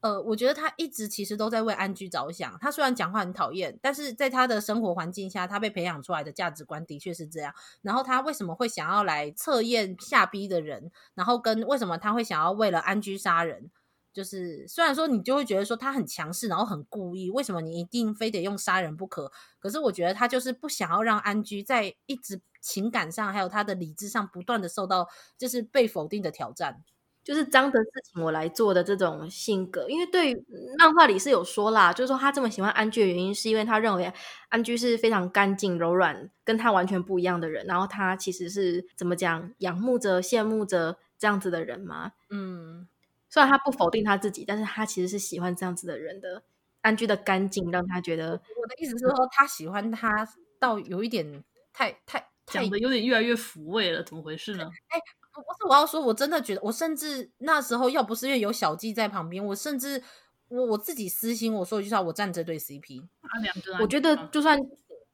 [0.00, 2.58] 呃，我觉得他一直其实都在为安居着想。
[2.60, 7.54] 他虽然讲话很讨厌，但是在他的生活环境下，他被培养出来的价值观的确是这样。
[7.82, 10.90] 然后他为什么会想要来测验下逼的人？
[11.14, 13.70] 然后跟为什么他会想要为了安居杀人？
[14.12, 19.30] 就是虽然说你就会觉得说他很强势，然后很故意，为什么你一定非得用杀人不可？
[19.60, 26.82] 可是我觉得他就是不想要让安居在一直情感上还有他的理智上不断的受到就是被否定的挑战，
[27.22, 29.88] 就是脏的事情我来做的这种性格。
[29.88, 30.44] 因为对于
[30.76, 34.12] 漫画里是有说啦，就是说他这么喜欢安居的原因是因为他认为
[34.48, 37.64] 安居是非常干净柔软，跟他完全不一样的人。
[37.66, 42.12] 然后他其实是怎么讲，仰慕着、羡慕着这样子的人嘛。
[42.30, 42.88] 嗯。
[43.28, 46.42] 虽然他不否定他自己，但是他其实是喜欢这样子的人的。
[46.82, 50.26] 安居的干净让他觉得，我的意思是说，他喜欢他
[50.60, 54.64] 到有一点太太讲的有点越来越抚慰了，怎么回事呢？
[54.88, 54.98] 哎，
[55.32, 60.02] 不是我要说，我真的觉得，我甚至那时候要不是因为有小纪在旁边，我甚至
[60.48, 63.02] 我我自己私心我说一句话，我站这对 CP。
[63.02, 64.58] 啊，两个，我觉得就算。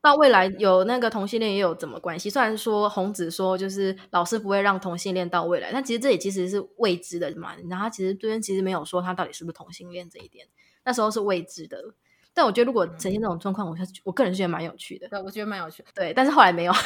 [0.03, 2.29] 到未来有那个同性恋也有怎么关系？
[2.29, 7.55] 虽然说红子说就是老师不会让同性恋到未来，但其实这也其实是未知的嘛。
[7.71, 10.49] 然后他其实这边其实没有说他到底是不是同性恋这一点，
[10.85, 11.95] 那时候是未知的。
[12.35, 15.09] 但我觉得如果呈现这种状况，我我个人是觉得蛮有趣的。
[15.09, 15.89] 对，我觉得蛮有趣的。
[15.95, 16.73] 对，但是后来没有。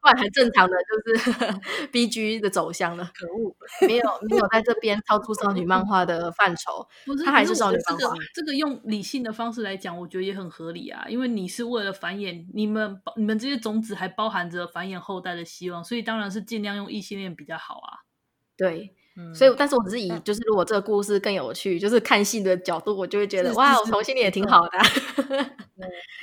[0.00, 1.32] 后来很正常的，就是
[1.90, 3.10] B G 的走向了。
[3.14, 3.56] 可恶，
[3.88, 6.86] 没有没有在这边超出少女漫画的范畴。
[7.04, 8.14] 不是，它还是少女漫画。
[8.32, 11.04] 这个用理性的方式来讲，我觉得也很合理啊。
[11.08, 18.06] 因为你是为了繁衍，你们你们这些种子还包含着繁衍后代的希望，所以当然是尽量用异性恋比较好啊。
[18.56, 18.94] 对。
[19.34, 24.78] 所以，但是我只是以就是如果这个故事更有趣，就是看戏的角度，我就会觉得哇，我同性恋也挺好的。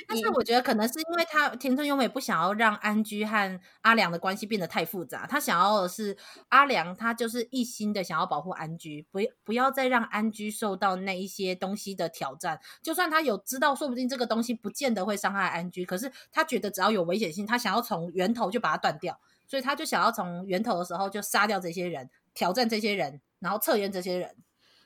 [0.08, 6.16] 但是我觉得可能是因为他田村优美不想要让安居和阿良的关系变得太复杂，他想要的是
[6.48, 12.60] 阿良他就是一心的想要保护安居，不不要再让安居受到那一些东西的挑战。
[12.82, 22.08] 就算他有知道，说不定这个东西不见得会伤害安居，可是他觉得只要有危险性，他想要从源头就把它断掉，所以他就想要从源头的时候就杀掉这些人。
[22.36, 24.36] 挑战这些人，然后测验这些人，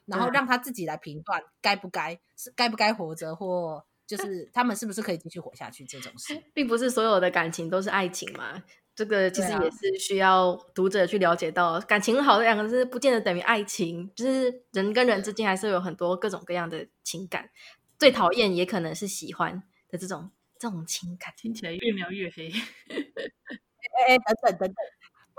[0.06, 8.62] 然后让他自己来评断该不该是该不该活着，或就是他们是不是可以继续活下去这种事， 并不是所有的感情都是爱情嘛。
[8.92, 17.50] 这个其实也是需要读者去了解到，感情好的两个字不见得等于爱情，就是人跟人之间还是有很多各种各样的情感。
[17.98, 22.50] 最讨厌也可能是喜欢的这种这种情感，听起来越描越黑。
[22.88, 24.76] 哎哎，等等等等。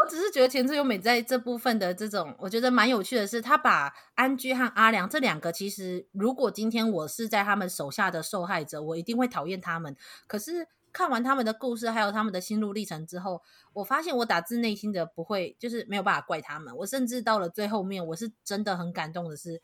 [0.01, 9.95] 我只是觉得田村优美在这部分的这种，我觉得蛮有趣的是，他把安居和阿良这两个，其实如果今天我是在他们手下的受害者，我一定会讨厌他们。
[10.25, 16.75] 可是看完他们的故事，还有他们的心路历程之后，我发现我打自内心的不会，就是没有办法怪他们。
[16.77, 19.61] 我甚至到了最后面，我是真的很感动的是，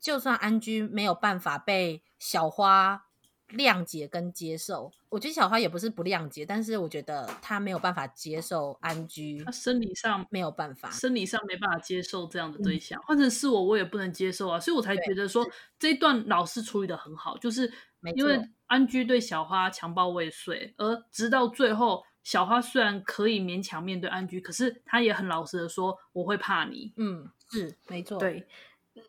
[0.00, 3.04] 就算安居没有办法被小花。
[3.50, 15.46] 谅解跟接受，我觉得小花也不是不谅解，但是我觉得她没有办法接受安居，她生理上没有办法，生理上没办法接受这样的对象，换、嗯、成是我，我也不能接受啊，所以我才觉得说
[15.78, 17.72] 这一段老师处理的很好，就是
[18.14, 28.46] 因为安居对小花强暴未遂，而直到最后，小花虽然可以勉强面对安居，可是她也很老实的说，我会怕你，嗯，是没错，对，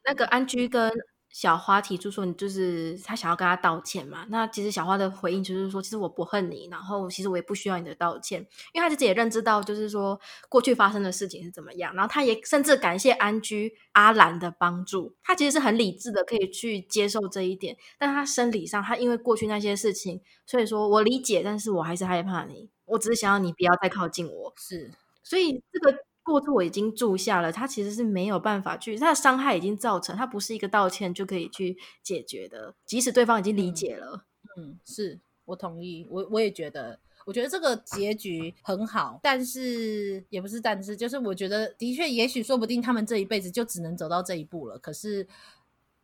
[0.05, 0.89] 那个安居跟。
[1.29, 4.25] 小花提出说，你就是他想要跟他道歉嘛。
[4.29, 8.41] 那其实小花的回应就是说，其实我不恨你，然后其实我也不需要你的道歉，
[8.73, 11.93] 因为他自己也认知到，就是说过去发生的事情是怎么样。
[11.93, 17.77] 然后他也甚至感谢安居阿兰的帮助，他其实是很理智的，可以去接受这一点。
[17.97, 24.53] 但他生理上，他因为过去那些事情，所以说我理解，但是我还是害怕你，我只是想要你不要再靠近我。
[24.57, 24.91] 是，
[25.23, 26.08] 所以这个。
[26.29, 32.75] 过错已经住下了，他其实是没有办法去，他的伤害已经造成，他不是一个道歉就可以去解决的。
[32.85, 44.77] 即使对方已经理解了，嗯，嗯，是我同意，我我也觉得，我觉得这个结局很好，但是也不是，但是就是我觉得的确，也许说不定他们这一辈子就只能走到这一步了。
[44.77, 45.27] 可是。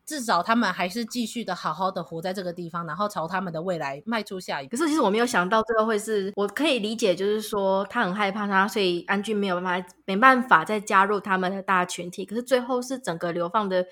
[0.06, 4.72] 至少他们还是继续的好好的活在这个地方，然后朝他们的未来迈出下一步。
[4.72, 12.24] 可是其实我没有想到最后会是，我可以理解，就是说他很害怕他，所以安居没有办法，没办法再加入他们的大群体。
[12.24, 13.86] 可是最后是整个流放的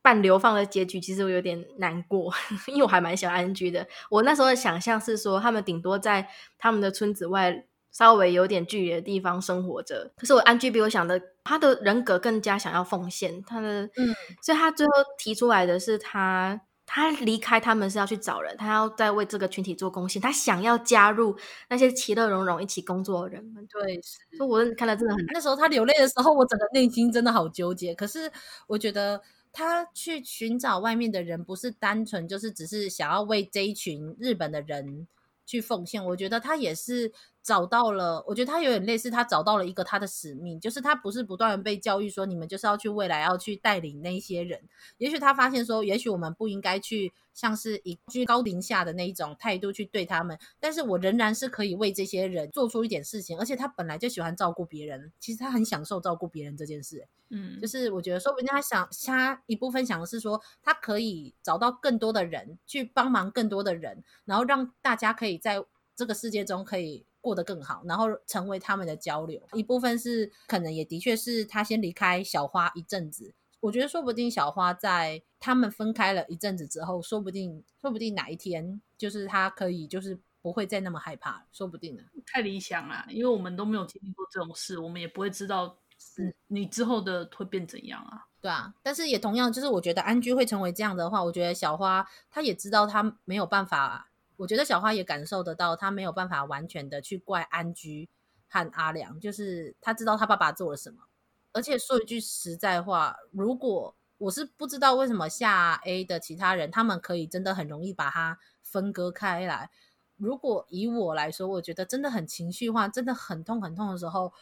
[0.00, 2.32] 半流放的结局，其实我有点难过，
[2.68, 3.86] 因为我还蛮喜欢安居的。
[4.10, 6.28] 我那时候的想象是说，他们顶多在
[6.58, 7.66] 他们的村子外。
[7.92, 21.36] 稍微有点距离的地方生活着，可是我安居比我想的，他的人格更加想要奉献，他的，嗯，所以他最后提出来的是他，他离开他们是要去找人，他要在为这个群体做贡献，他想要加入
[21.68, 23.66] 那些其乐融融一起工作的人们。
[23.66, 24.00] 对，
[24.38, 27.94] 所以我看到真的很，那时候他流泪的时候，我整个内心真的好纠结。
[27.94, 28.32] 可是
[28.66, 29.20] 我觉得
[29.52, 35.06] 他去寻找外面的人，不是单纯就是只是想要为这一群日本的人
[35.44, 37.12] 去奉献，我觉得他也是。
[37.42, 44.60] 找到了，我觉得他有点类似，他找到了一个他的使命，就是他不是不断的被教育说，你们就是要去未来要去带领那些人。
[44.98, 53.36] 也许他发现说，也许我们不应该去像是以居高临下的那一种态度去对他们，但是我仍然是可以为这些人做出一点事情。
[53.36, 57.08] 而且他本来就喜欢照顾别人，其实他很享受照顾别人这件事。
[57.30, 65.64] 嗯，就是我觉得说不定他想，他一部分想的是说，他可以找到更多的人去帮忙更多的人，然后让大家可以在
[65.96, 67.04] 这个世界中可以。
[67.22, 69.40] 过得更好，然后成为他们的交流。
[69.54, 82.02] 一部分是可能也的确是他先离开小花一阵子，我觉得说不定小花在他们分开了一阵子之后，说不定说不定哪一天就是他可以就是不会再那么害怕，说不定呢。
[82.26, 88.26] 太理想了，因为我们都没有经历过这种事，我们也不会知道是你之后的会变怎样啊。
[88.40, 94.08] 对啊，但是也同样就是我觉得安居会成为这样的话，我觉得小花她也知道她没有办法。
[94.42, 98.08] 我觉得小花也感受得到，她没有办法完全的去怪安居
[98.48, 101.04] 和阿良，就是她知道她爸爸做了什么。
[101.52, 109.70] 而且说一句实在话，如果我是不知道为什么下 A 的其他人，他们可以真的很容易把它分割开来。
[110.16, 114.32] 如果以我来说，我觉得真的很情绪化，真的很痛很痛的时候。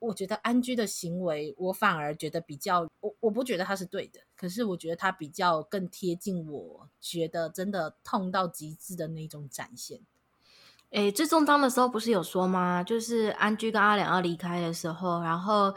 [0.00, 10.00] 我觉得安居的行为，我反而觉得比较，我我不觉得他是对的，可是我觉得他比较更贴近我觉得真的痛到极致的那种展现。
[10.90, 12.82] 诶，最重章的时候不是有说吗？
[12.82, 15.74] 就是安居跟阿良要离开的时候，然后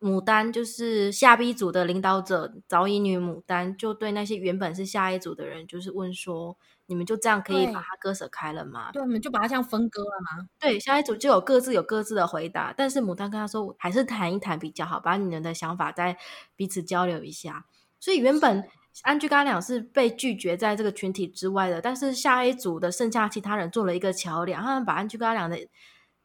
[0.00, 6.56] 牡丹就是下 B 组的领导者早乙女牡丹，就对那些原本是下 A 组的人，就是问说。
[6.90, 8.90] 你们就这样可以把它割舍开了吗？
[8.92, 10.48] 对，你们就把它这样分割了吗？
[10.58, 16.16] 对，下一组就有各自有各自的回答，但是牡丹跟他说，还是谈一谈比较好，把你们的想法再
[16.56, 17.66] 彼此交流一下。
[18.00, 18.64] 所以原本
[19.02, 25.58] 安居跟阿良是被拒绝在这个群体之外的，但是下一组的剩下其他人做了一个桥梁，他们把安居跟阿良的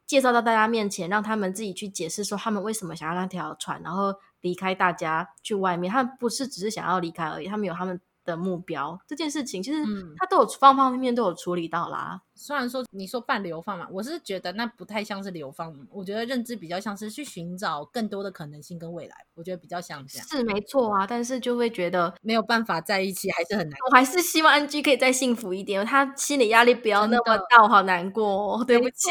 [0.05, 5.91] 介绍到大家面前，让他们自己去解释说他们为什么想要那条船，然后离开大家去外面。
[5.91, 7.99] 他们不是只是想要离开而已，他们有他们。
[8.25, 9.83] 的目标这件事情，其实
[10.17, 12.13] 他都有方方面面都有处理到啦。
[12.13, 20.27] 嗯、虽然说你说半流放嘛，我是觉得那不太像是流放，我觉得认知比较像是去寻找更多的可能性跟未来，我觉得比较像这样。
[20.27, 23.77] 是没错啊，但是就会觉得没有办法在一起，还是很难。
[23.89, 28.63] 我还是希望 NG 可以再幸福一点，他心理压力不要那么大，我好难过哦。
[28.65, 29.09] 对不起，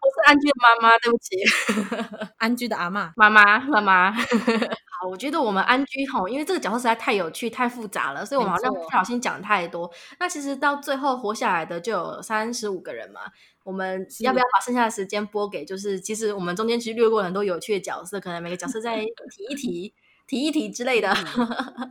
[0.00, 1.36] 我是安居的妈妈，对不起，
[2.38, 4.14] 安居的阿妈，妈妈，妈妈。
[5.08, 9.88] 我觉得我们安居吼，因为这个角色实在太有趣、太复杂了，所以我们好像不小心讲太多。
[10.18, 13.20] 那其实到最后活下来的就有三十五个人嘛。
[13.62, 15.64] 我们要不要把剩下的时间拨给？
[15.64, 19.94] 就是其实我们中间其实略过很多有趣的角色，可能每个角色再提一提、
[20.26, 21.08] 提一提之类的。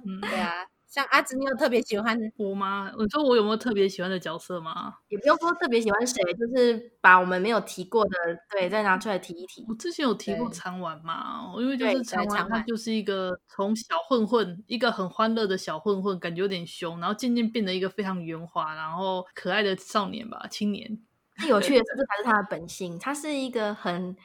[0.06, 0.66] 嗯， 对啊。
[0.88, 2.92] 像阿紫，你有特别喜欢我吗？
[2.98, 4.94] 我说我有没有特别喜欢的角色吗？
[5.10, 8.12] 也不用说特别喜欢谁，就是把我们没有提过的，
[8.52, 9.66] 对，再拿出来提一提。
[9.68, 21.00] 我之前有提过长丸嘛，因为就是长丸，他就是一个从小混混，一个很欢乐的小混混，感觉有点凶，然后渐渐变得一个非常圆滑，然后可爱的少年吧，青年。
[21.38, 24.16] 最有趣的是， 这才是他的本性，他是一个很。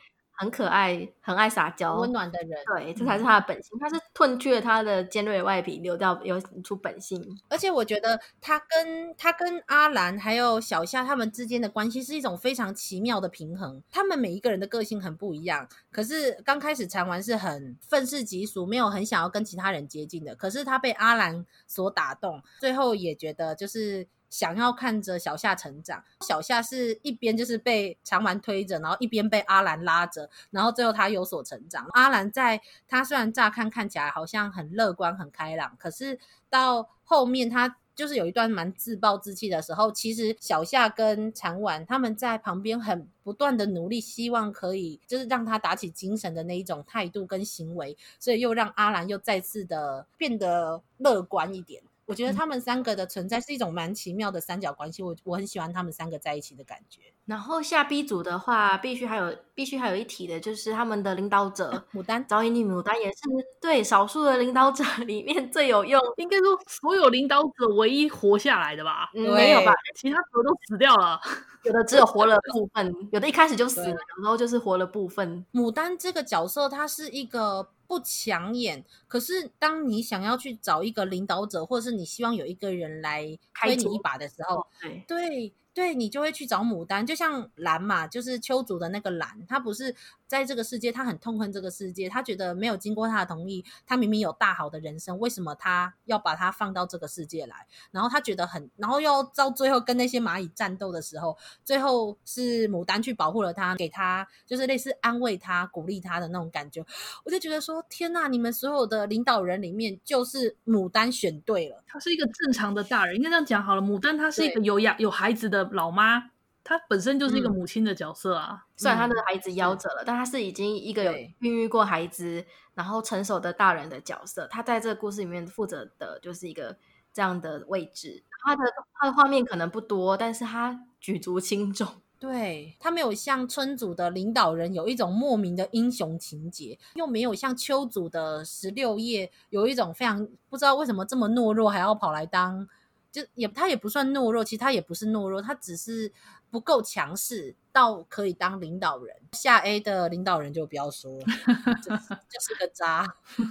[0.43, 2.51] 很可爱、很爱撒娇、温暖的人。
[2.66, 3.78] 对，这才是他的本性。
[3.78, 7.24] 嗯、他是褪去了他的尖锐的外皮，留掉有出本性。
[7.49, 13.80] 而且我觉得他跟他跟阿兰还有小夏他们之间的关系是一种非常奇妙的平衡。
[13.88, 20.34] 他们每一个人的个性很不一样，可是刚开始禅丸是很愤世嫉俗，没有很想要跟其他人接近的。
[20.34, 24.09] 可是他被阿兰所打动，最后也觉得就是。
[24.33, 31.87] 想要看着小夏成长，小夏是一边就是被长丸推着，然后一边被阿兰拉着，然后最后他有所成长。
[31.93, 32.59] 阿兰在
[32.89, 36.18] 他虽然乍看看起来好像很乐观、很开朗，可是
[36.49, 39.93] 到后面他就是有一段蛮自暴自弃的时候。
[39.93, 51.83] 其实小夏跟禅丸他们在旁边很不断的努力，希望可以就是让他打起精神的那一种态度跟行为，所以又让阿兰又再次的变得乐观一点。
[52.07, 57.00] 我觉得他们三个的存在是一种蛮奇妙的三角关系，我我很喜欢他们三个在一起的感觉。
[57.26, 63.18] 然后下 B 组的话，必须还有必须还有一提的就是他们的领导者牡丹，早乙女牡丹也是
[63.61, 69.11] 对少数的领导者 里面最有用，应该说所有领导者唯一活下来的吧？
[69.14, 69.72] 嗯、没有吧？
[69.94, 71.20] 其他所有都死掉了，
[71.62, 75.46] 有的只有活了部分，有的一开始就死了，然后就是活了部分。
[75.53, 77.68] 牡丹这个角色，它是一个。
[77.93, 85.53] 不抢眼，可是当你想要去找一个领导者，或者是你希望有一个人来推你一把的时候，对对。
[85.75, 89.95] 对，你就会去找牡丹，就像兰嘛，就是秋竹的那个兰，他不是
[90.27, 97.66] 在这个世界，他很痛恨这个世界，他觉得没有经过他的同意，他明明有大好的人生，为什么他要把他放到这个世界来？
[97.91, 106.85] 然后他觉得很，然后要到最后跟那些蚂蚁战斗的时候，最后是牡丹去保护了他，给他就是类似安慰他、鼓励他的那种感觉，
[107.25, 115.62] 我就觉得说，天呐，你们所有的领导人里面，就是牡丹选对了，他是一个正常的大人，应该这样讲好了，牡丹他是一个有养有孩子的。
[115.71, 116.31] 老妈，
[116.65, 118.65] 她本身就是一个母亲的角色啊。
[118.65, 122.45] 嗯、虽然她的孩子夭折了，嗯、但她是已经一个有孕育过孩子，
[122.75, 124.47] 然后成熟的大人的角色。
[124.49, 126.77] 她在这个故事里面负责的就是一个
[127.13, 128.23] 这样的位置。
[128.45, 128.63] 她的
[128.95, 131.87] 她的画面可能不多，但是她举足轻重。
[132.19, 142.69] 对，她没有像春组的领导人有一种莫名的英雄情节，又没有像秋组的十六夜有一种非常不知道为什么这么懦弱，还要跑来当。
[143.13, 146.11] 就也他也不算懦弱，其实他也不是懦弱，他只是
[146.51, 149.15] 不够强势到可以当领导人。
[149.33, 153.07] 下 A 的领导人就不要说，就是、就是个渣，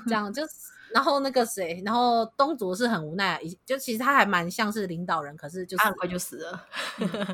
[0.08, 0.54] 这样就是。
[0.94, 6.66] 然后那个谁，然后东卓是很无奈，就其实他还蛮像是领导人，可是就是很快就死了，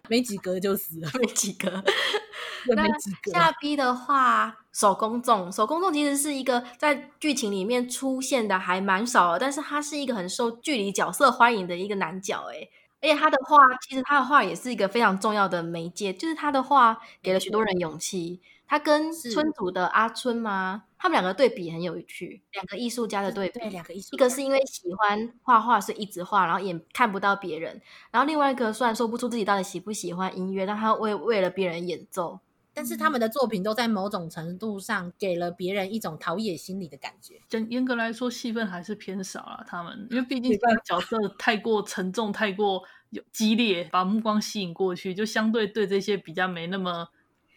[0.10, 1.84] 没几格就死了，没几个。
[2.76, 2.86] 那
[3.32, 18.42] 下 B 的话，手工粽，手工粽其实是一个在剧情里面出现的还蛮少的，但是他是一个很受剧里角色欢迎的一个男角，诶而且他的话，其实他的话也是一个非常重要的媒介，就是他的话给了许多人勇气。
[18.70, 20.84] 他跟村主的阿春吗？
[21.00, 23.60] 他们两个对比很有趣，两个艺术家的对比。
[23.60, 24.16] 对，两个艺术家。
[24.16, 27.82] 一个是因为喜欢画画，所以一直画，然后也看不到别人。
[28.12, 32.40] 然后另外一个虽然说不出自己到底喜不喜欢音乐，但他为为了别人演奏。
[32.74, 37.42] 但是他们的作品都在某种程度上给了别人一种陶冶心理的感觉。
[37.50, 39.66] 严严格来说，戏份还是偏少了。
[39.68, 47.08] 他们因为毕竟这个角色太过沉重、太过有激烈，把目光吸引过去，就相对对这些比较没那么。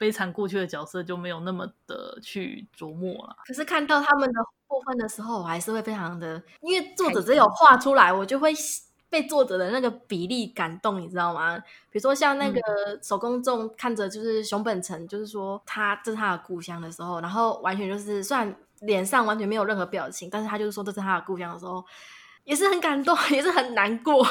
[0.00, 3.36] 悲惨过去的角色就没有那么的去琢磨了。
[3.46, 8.50] 可是看到他们的部分的时候，我还是会非常的，因为作者只有画出来，我就会
[9.10, 11.58] 被作者的那个比例感动，你知道吗？
[11.90, 12.60] 比如说像那个
[13.02, 21.84] 手工众看着就是熊本城，就是说他这是他的故乡的时候，然后完全就是虽然脸上完全没有任何表情，但是他就是说这是他的故乡的时候。
[22.50, 24.24] 也是很感动， 也是很难过。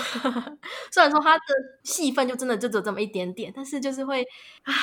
[0.92, 1.44] 虽然说他的
[1.86, 4.22] 戏份就真的就只有这么一点点，但是就是会
[4.64, 4.74] 啊。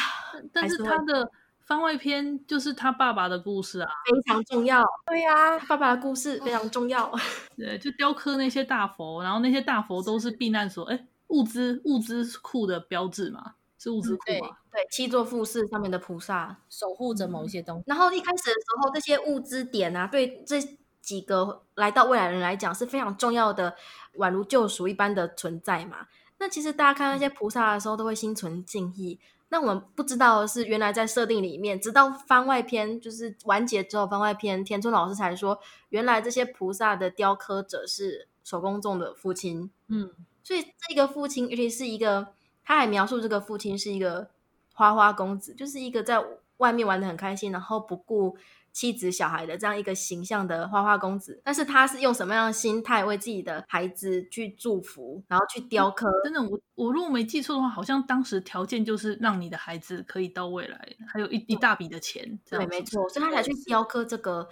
[0.54, 1.30] 但是他的
[1.66, 4.82] 番外篇就是他爸爸的故事啊，非常重要。
[5.04, 7.12] 对呀、啊，爸爸的故事非常重要。
[7.58, 14.56] 对，就雕刻那些大佛，然后那些大佛都是避难所，哎，物资物资库的标志嘛，是物资库嘛？
[14.72, 17.84] 对，七座富士上面的菩萨守护着某一些东西。
[17.86, 20.58] 然后一开始的时候，这些物资点啊，对这。
[21.06, 23.76] 几个来到未来的人来讲是非常重要的，
[24.16, 26.08] 宛如救赎一般的存在嘛。
[26.38, 29.20] 那其实大家看那些菩萨的时候，都会心存敬意。
[29.50, 39.70] 那我们不知道的是，原来在设定里面，直到番外篇就是完结之后，番外篇田村老师才说，原来这些菩萨的雕刻者是手工众的父亲。
[39.86, 40.10] 嗯，
[40.42, 42.34] 所以这个父亲，尤其是一个，
[42.64, 44.28] 他还描述这个父亲是一个
[44.74, 46.20] 花花公子，就是一个在
[46.56, 48.36] 外面玩的很开心，然后不顾。
[48.76, 51.40] 妻子、小孩的这样一个形象的花花公子。
[51.42, 56.06] 但是他是用什么样的心态为自己的孩子去祝福，然后去雕刻？
[56.22, 62.38] 真的，我我如果没记错的话，好像当时条件就是让你的孩子可以到未来，还有一一大笔的钱。
[62.50, 64.46] 对，没错，所以他才去雕刻这个。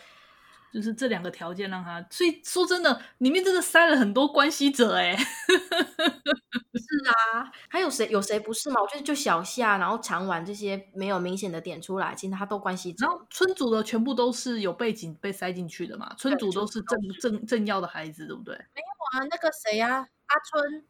[0.75, 5.17] 就是这两个条件让他，所以说真的，里面真的塞了很多关系者哎。
[6.77, 8.81] 是啊，还有谁有谁不是吗？
[8.83, 13.07] 我觉得就小夏，然后长婉这些没有明显的点出来，其实他都关系者。
[13.07, 16.13] 然后村主的全部都是有背景被塞进去的嘛？
[16.19, 18.55] 村主都是正正正要的孩子，对不对？
[18.75, 20.85] 没有啊，那个谁啊，阿春。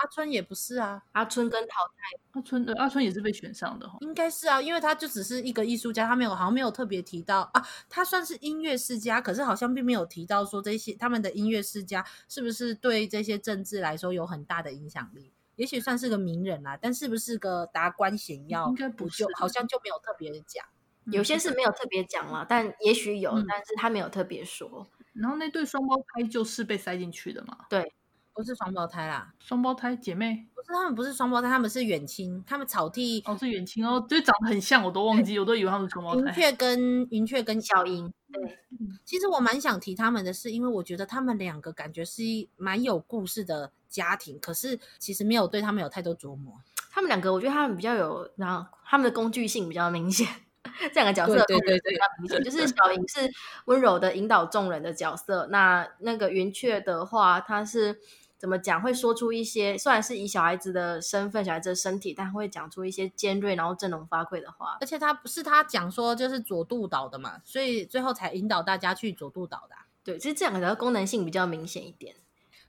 [0.00, 15.32] 阿春也不是啊，阿春跟淘汰，阿春的阿春也是被选上的哈，应该是啊，因为他就只是一个艺术家，他没有好像没有特别提到啊，他算是音乐世家，可是好像并没有提到说这些他们的音乐世家是不是对这些政治来说有很大的影响力？
[15.56, 20.64] 也许算是个名人啊，但是不是个达官显要，应该不就好像就没有特别讲，
[21.12, 24.88] 有些是没有特别讲了，但也许有，嗯，但是他没有特别说。
[25.12, 27.66] 然后那对双胞胎就是被塞进去的嘛？
[27.68, 27.92] 对。
[28.40, 36.22] 不是双胞胎啦，双胞胎姐妹不是，他们不是双胞胎，他们是远亲，他们草地哦，是远亲哦，就长得很像，我都忘记，我都以为他们是双胞胎。
[36.22, 38.58] 云雀跟云雀跟小莹，对，
[39.04, 46.54] 其实我蛮想提他们的是，因为我觉得他们两个感觉是一蛮有故事的家庭，可是其实没有对他们有太多琢磨。
[46.90, 50.26] 他们两个，我觉得他们比较有，然后他们的工具性比较明显。
[50.80, 53.30] 这两个角色对对对比较明显，就是小莹是
[53.66, 58.00] 温柔的引导众人的角色，那那个云雀的话，他是。
[58.40, 58.80] 怎么讲？
[58.80, 64.78] 会说出一些，虽然是以小孩子的身份、小孩子的身体，但会讲出一些尖锐然后振聋发聩的话。
[64.80, 69.84] 而且他不是他讲说就是左渡岛的嘛，所以最后才引导大家去左渡岛的啊。
[70.02, 72.16] 对，其实这两个的功能性比较明显一点。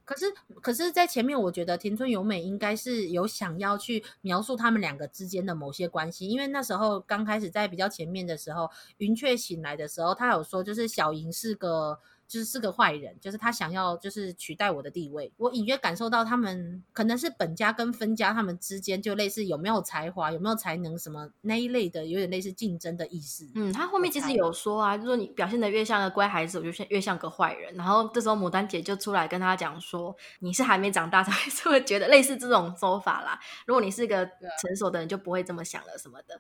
[0.04, 0.26] 可是，
[0.62, 12.00] 可是在前面，我觉得田村由美应该是有想要去描述他们两个之间的某些关系，因为那时候刚开始在比较前面的时候，云雀醒来的时候，他有说就是小莹是个。
[12.32, 15.30] 就是是个坏人，就是他想要就是取代我的地位。
[15.36, 23.46] 我隐约感受到他们可能是本家跟分家，他们之间就类似有没有才华、有没有才能什么那一类的，有点类似竞争的意思。
[23.56, 27.76] 嗯，他后面其实有说啊，就是说你表现得越像个乖孩子，我就越像个坏人。
[27.76, 33.38] 然后这时候牡丹姐就出来跟他讲说，你是还没长大才会这么觉得，类似这种说法啦。
[33.66, 36.40] 如果你是个成熟的人，就不会这么想了什么的。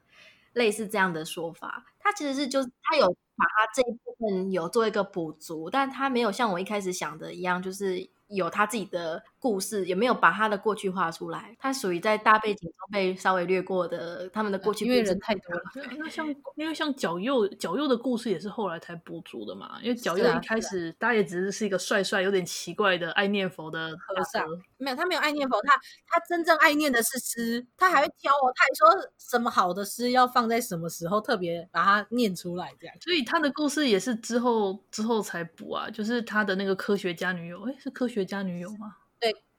[0.53, 8.09] 类似这样的说法，他其实是就是他有把他这一部分有做一个补足，但他没有像我一开始想的一样，就是。
[8.33, 11.57] 有他自己的故事，也没有把他的过去画出来。
[11.59, 14.85] 他属于在大背景中被稍微略过的，他们的过去。
[14.85, 15.61] 因为人太多了。
[15.97, 19.79] 那像因为像角右，角右的故事也是后来才补足的嘛。
[19.81, 24.45] 因为角右一开始、啊啊、大家也只是是一个帅帅、有点奇怪的爱念佛的和尚。
[24.77, 25.73] 没有，他没有爱念佛，他
[26.07, 27.65] 他真正爱念的是诗。
[27.77, 32.95] 他还会挑哦，他还说什么好的诗要放在什么时候特别把它念出来，这样。
[32.99, 37.89] 所以他的故事也是之后之后才补啊，就是他的那个科学家女友，哎，是。
[37.91, 38.95] 科学家女友吗？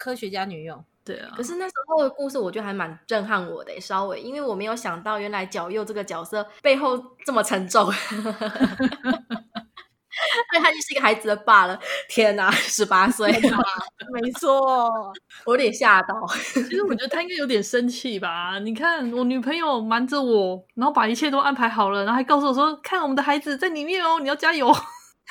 [0.03, 1.33] 对，科学家女友，对啊。
[1.37, 7.89] 可是那时候的故事，我觉得还蛮震撼我的，稍微，因为我没有想到，原来角佑这个角色背后这么沉重。
[10.55, 11.79] 因为他就是一个孩子的爸了。
[12.09, 13.33] 天哪，十八岁，
[14.13, 14.61] 没错，
[15.45, 16.15] 我有点吓到。
[16.53, 18.59] 其实我觉得他应该有点生气吧？
[18.61, 24.73] 你看，我女朋友瞒着我，然后把一切都安排好了，然后还告诉我说：“看我们的孩子在里面哦，你要加油。”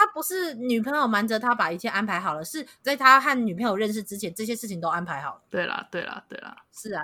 [0.02, 5.41] 他不是女朋友瞒着他把一切安排好了，是在他和女朋友认识之前，这些事情都安排好了。
[5.47, 7.04] 对啦，对啦，对啦，是啊，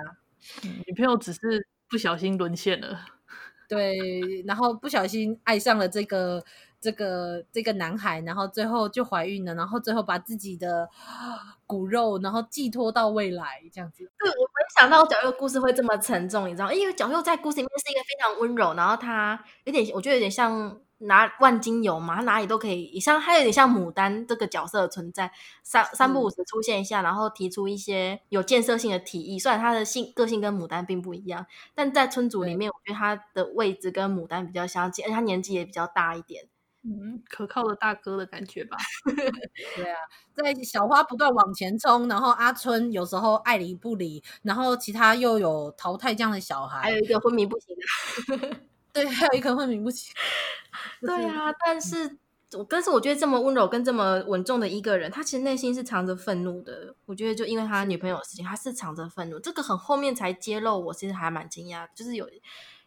[0.64, 2.98] 嗯，女朋友只是不小心沦陷了，
[3.68, 6.44] 对，然后不小心爱上了这个
[6.80, 10.88] 这个这个男孩，然后最后就怀孕了，然后最后把自己的
[11.64, 13.98] 骨肉然后寄托到未来这样子。
[14.18, 20.80] 对，我没想到角佑故事会这么沉重，你知道，因为角佑在故事里面是一个非常温柔，然后他有点，我觉得有点像。
[20.98, 25.30] 拿万金油嘛，他哪里都可以，像他有点像牡丹这个角色的存在，
[25.62, 29.38] 三三不五时出现一下，然后提出一些有建设性的提议。
[29.38, 36.48] 虽然他的性个性跟牡丹并不一样，但在村组里面，我觉得他的位置跟牡丹比较相近，而且他年纪也比较大一点，
[36.82, 38.76] 嗯，可靠的大哥的感觉吧。
[39.76, 39.98] 对啊，
[40.34, 48.56] 在小花不断往前冲，然后阿春有时候爱理不理，然后其他又有淘汰这样的小孩，还有一个昏迷不醒的。
[49.02, 50.12] 对，还有一颗昏迷不起。
[51.00, 52.18] 对啊，但是
[52.56, 56.94] 我但是我觉得这么温柔跟这么稳重的一个人，他其实内心是藏着愤怒的。
[57.06, 59.38] 我觉得就因为他女朋友的事情，他是藏着愤怒。
[59.38, 62.28] 这个很后面才揭露，我其实还蛮惊讶，就是有。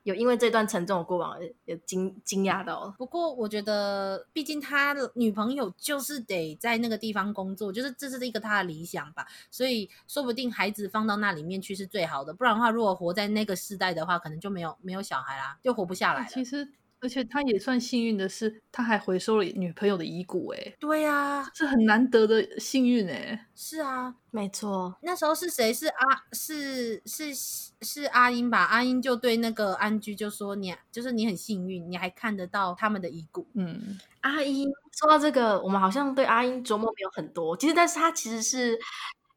[0.03, 12.33] 有因为这段沉重的过往有惊惊讶到，不过我觉得，毕竟他的女朋友就是得在那个地方工作，就是这是一个他的理想吧，所以说不定孩子放到那里面去是最好的。
[12.33, 16.27] 不然的话，如果活在那个世代的话，可能就没有没有小孩啦，就活不下来了。
[16.27, 16.67] 其实
[17.01, 24.95] 而且他也算幸运的是，他还回收了女朋友的遗骨，哎，对呀、啊，是很难得的幸运，哎，是啊，没错。
[25.01, 25.73] 那时候是谁？
[25.73, 27.33] 是阿是是
[27.81, 28.65] 是阿英吧？
[28.65, 38.79] 阿英就对那个安居就说：“你就是你很幸运，你还看得到他们的遗骨。”嗯，阿英说到这个，我们好像对阿英琢磨没有很多，其实，但是他其实是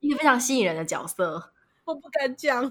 [0.01, 1.54] 一个非常吸引人的角色。
[1.85, 2.69] 我不敢讲。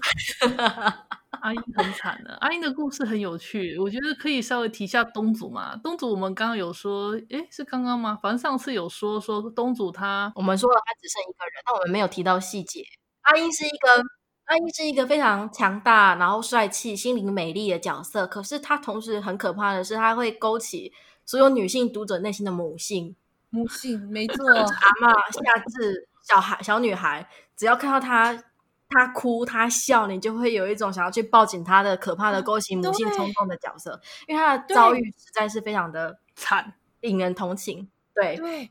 [1.40, 5.76] 阿英很惨的，阿英的故事很有趣，我觉得可以稍微提一下东祖嘛。
[5.76, 8.18] 东祖我们刚刚有说，诶，是刚刚吗？
[8.22, 12.82] 反正上次有说说东祖他，我们说了他只剩一个人，但我们没有提到细节。
[13.22, 14.02] 阿英是一个
[14.46, 18.26] 阿英是一个非常强大，然后帅气、心灵美丽的角色。
[18.26, 20.94] 可是他同时很可怕的是，他会勾起
[21.26, 23.14] 所有女性读者内心的母性。
[23.50, 24.64] 母性，没错，阿
[25.02, 28.44] 妈、夏至、小孩、小女孩，只要看到他。
[28.88, 37.90] 他哭，他笑，你就会有一种想要去抱紧他的可怕的勾起母性冲动的角色，因为他的遭遇实在是非常的惨，引人同情。
[38.14, 38.70] 对，对，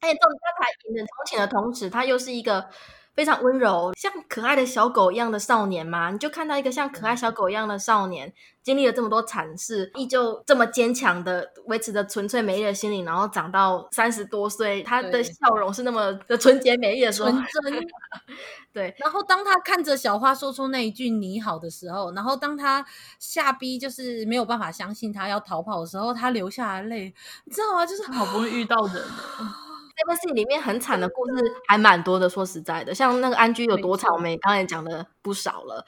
[0.00, 2.68] 而且这种他才引人同情的同时，他又是一个。
[3.14, 17.86] 非常温柔，像可爱的小狗一样的少年嘛，你就看到一个像可爱小狗一样的少年，经历了这么多惨事，依旧这么坚强的维持着纯粹美丽的心灵，然后长到三十多岁，他的笑容是那么的纯洁美丽的时候，纯真。
[18.74, 22.84] 对，然后当他看着小花说出那一句你好的时候，然后当他
[23.20, 27.86] 下逼就是没有办法相信他要逃跑的时候，他流下来泪，你知道吗？
[27.86, 29.00] 就是好不容易遇到人。
[29.96, 31.34] 这部戏里面很惨的故事
[31.68, 35.86] 还蛮多的，说实在的，像那个安居有多惨，我们刚才讲的不少了。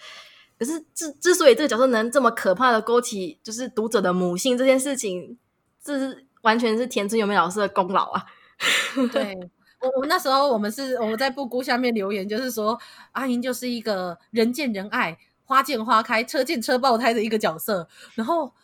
[0.59, 5.37] 可是之之所以这个角色能这么可怕的勾起就是读者的母性这件事情，
[5.83, 8.25] 这是完全是田村由美老师的功劳啊！
[9.13, 9.37] 对，
[9.81, 12.79] 我我那时候我们是我们在布谷下面留言，就是说
[13.13, 18.55] 阿英就是一个人见人爱、花见花开、车见车爆胎的一个角色，然后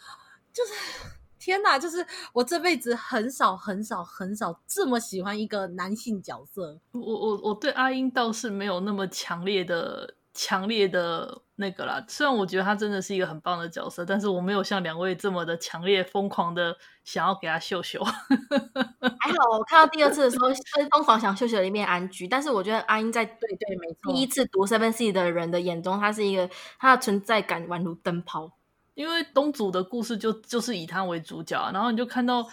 [0.52, 0.72] 就是。
[1.42, 6.78] 天呐，就是我这辈子很少很少很少这么喜欢一个男性角色。
[6.92, 12.00] 我我我对阿英倒是没有那么强烈的强烈的那个啦。
[12.06, 18.00] 虽然我觉得他真的是一个很棒的角色，但是我没有像两位这么的强烈疯狂的想要给他秀秀。
[19.18, 20.62] 还好，我看到第二次的时候，是
[20.92, 22.28] 疯狂想秀秀的一面安居。
[22.28, 28.52] 但是我觉得阿英在对对没错，第一次读 Seven Seed 的人的眼中，他是一个他的存在感宛如灯泡。
[28.94, 32.46] 因为东主的故事就就是以他为主角，然后你就看到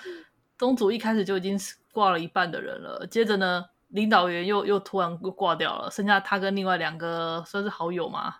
[0.58, 1.60] 东主一开始就已经
[1.92, 8.36] 挂了一半的人了，接着呢，领导员又又突然又挂掉了，剩下他跟另外两个算是好友嘛，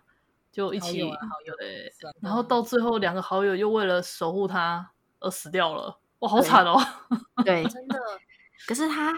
[0.50, 1.08] 就一起，好
[1.44, 6.78] 友，啊、对，然后到最后两个好友又为了守护他而死掉了，哇，好惨哦！
[7.44, 7.98] 对， 真的。
[8.66, 9.10] 可是他，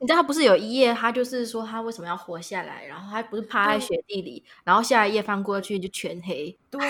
[0.00, 6.80] 你知道他不是有一页，他就是说他为什么要活下来，然后他不是趴在雪地里，然后下一页翻过去就全黑，对。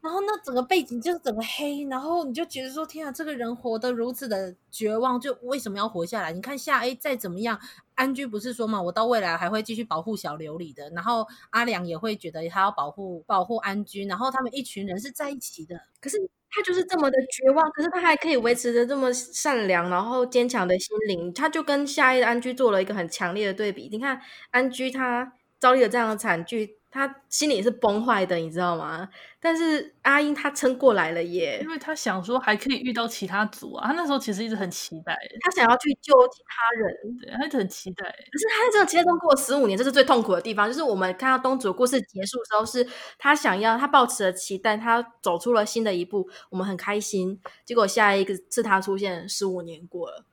[0.00, 6.32] 然后那整个背景就是整个黑，然后你就觉得说天啊，这个人活得如此的绝望，就为什么要活下来？
[6.32, 7.58] 你看夏 A 再怎么样，
[7.94, 15.80] 安居不是说嘛，我到未来还会继续保护小琉璃的，然后阿良也会觉得他要保护保护安居，然后他们一群人是在一起的。
[16.00, 16.18] 可是
[16.50, 23.88] 他就是这么的绝望，可是他还可以维持着这么善良然后坚强的心灵，他就跟夏 A 安居做了一个很强烈的对比。
[23.90, 24.20] 你看
[24.50, 26.78] 安居他遭遇了这样的惨剧。
[26.92, 29.08] 他心里也是崩坏的，你知道吗？
[29.40, 33.88] 但是阿英他撑过来了耶，因为他想说还可以遇到其他组啊。
[33.88, 38.04] 他那时候其实一直很期待，他想要去救其他人，对，他一直很期待。
[38.04, 40.68] 可是他在这个期待中过了十五年，这是最痛苦的地方。
[40.68, 42.86] 就是我们看到东祖故事结束的时候，是
[43.18, 47.40] 他想要，他抱持了期待，他走出了新的一步，我们很开心。
[47.64, 50.26] 结果下一个是他出现，十五年过了，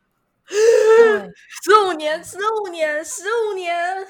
[1.64, 4.06] 十五年，十五年，十五年。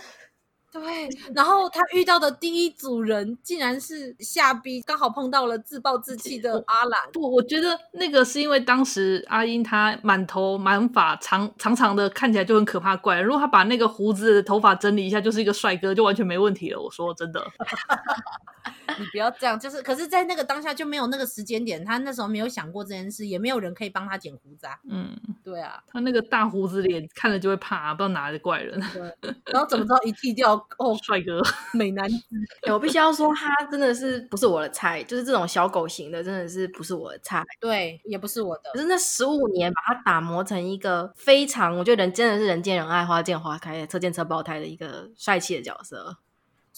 [0.71, 7.11] 对，然后他遇到的第一组人竟然是下逼刚好碰到了自暴自弃的阿兰。
[7.11, 13.19] 不，我觉得那个是因为当时阿英他满头满发长长长的，看起来就很可怕怪。
[13.19, 16.79] 如果他把那个胡子的头发整理一下，就是一个帅哥，就完全没问题了。
[16.79, 17.43] 我说真的，
[18.97, 19.59] 你不要这样。
[19.59, 24.79] 就是，可是，在那个当下就没有那个时间点，他那时候没有想过这件事，也没有人可以帮他剪胡子啊。
[24.89, 28.79] 嗯，对啊，他那个大胡子脸看了就会怕，不知道哪来的怪人。
[28.93, 30.53] 对，然后怎么知道一剃掉？
[30.77, 31.41] 哦，帅哥，
[31.73, 32.17] 美男子，
[32.63, 37.43] 欸，我必须要说，他真的是不是我的菜，就是这种小狗型的，真的是不是我的菜。
[37.59, 38.71] 对，也不是我的。
[38.73, 46.17] 可是那十五年把他打磨成一个非常，我觉得人真的是人见人爱、花见花开、车见车爆胎的一个帅气的角色。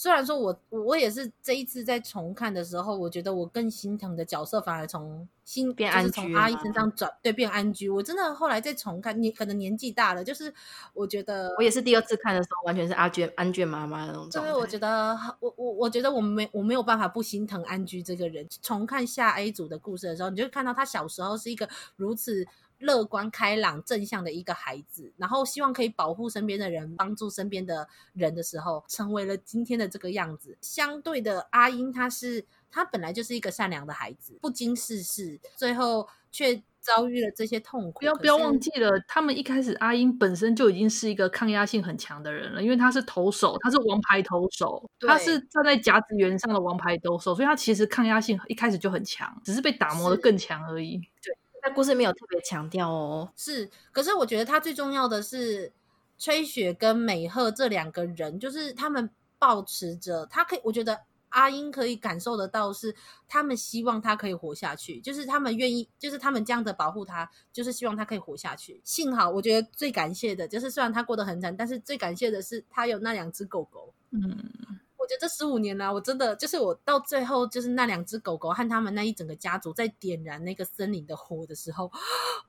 [0.01, 7.87] 虽然说我我也是这一次在重看的时候，我觉得我更心疼的角色反而从心变安居，从阿姨身上转对变安居。
[7.87, 10.51] 我真的后来再重看，你可能年纪大了，就是
[10.95, 14.49] 我觉得我也是第二次看的时候，完全是阿娟安娟妈妈那种状态。
[14.49, 18.47] 所以我觉得我我我觉得我没我没有办法不心疼安居这个人。
[18.59, 22.47] 重看下 A 组的故事的时候，你就会看到他小时候是一个如此。
[22.81, 30.57] 乐观开朗、正向的一个孩子，然后希望可以保护身边的人、帮助身边的人的时候，成为了今天的这个样子。
[30.61, 37.99] 相对的，阿英他是他本来就是一个善良的孩子，不经世事，最后却遭遇了这些痛苦。
[37.99, 50.97] 不要不要忘记了，他们一开始阿英本身就已经是一个抗压性很强的人了，因为他是投手，他是王牌投手，他是站在甲子园上的王牌投手，所以他其实抗压性一开始就很强，只是被打磨的更强而已。
[51.21, 51.37] 对。
[51.61, 55.71] 在故事没有特别强调哦，是，可是我觉得他最重要的是
[56.17, 62.95] 吹雪跟美鹤这两个人，就是他们保持着他可以，我觉得阿英可以感受得到是
[63.27, 68.81] 他们希望他可以活下去，就是他们愿意，就是他们这样的保护他，就是希望他可以活下去。
[68.83, 74.79] 幸好我觉得最感谢的就是虽然他过得很惨，但是最感谢的是他有那两只狗狗，嗯。
[75.01, 81.91] 我觉得这十五年来，我真的就是我到最后，就是那两只狗狗和他们那一整个家族在点燃那个森林的火的时候，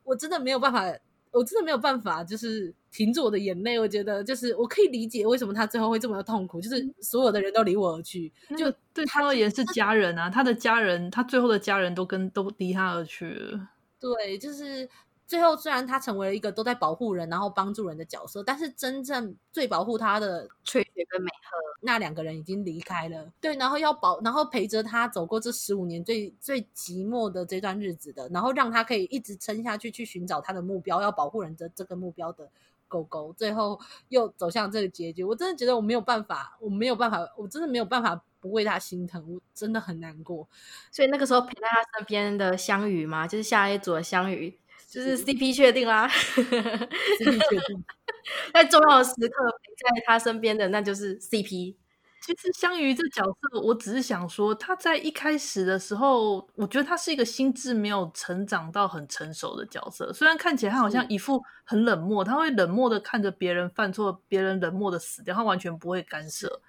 [0.04, 0.84] 我真的没有办法，
[1.30, 3.80] 我真的没有办法，就是停住我的眼泪。
[3.80, 13.70] 我觉得就是我可以理解为什么他最后会这么的痛苦，就是所有的人都离我而去，就对他而言是家人啊，他的家人，他最后的家人都跟都离他而去了。
[13.98, 14.86] 对，就是。
[15.26, 23.32] 最后，虽然他成为了一个都在保护人，然后帮助人的角色，但是真正最保护他的翠雪跟美鹤那两个人已经离开了。
[23.40, 32.50] 对，然后要保，然后陪着他走过这十五年最最寂寞的这段日子的，然后让他可以一直撑下去，去寻找他的目标，要保护人的这个目标的
[32.86, 35.24] 狗狗，最后又走向这个结局。
[35.24, 40.46] 我真的觉得我没有办法，我没有办法，我真的没有办法不为他心疼，我真的很难过。
[40.90, 44.58] 所以那个时候陪在他身边的香鱼嘛，就是下一组的香羽。
[44.92, 47.84] 就是 CP 确定啦，CP 确定，
[48.52, 51.74] 在重要的时刻陪在他身边的那就是 CP。
[52.20, 60.12] 其实香鱼这角色，我只是想说，他在一开始的时候，我觉得他是一个心智没有成长到很成熟的角色。
[60.12, 66.60] 虽然看起来他好像一副很冷漠，他会冷漠的看着别人犯错，别人冷漠的死掉，他完全不会干涉，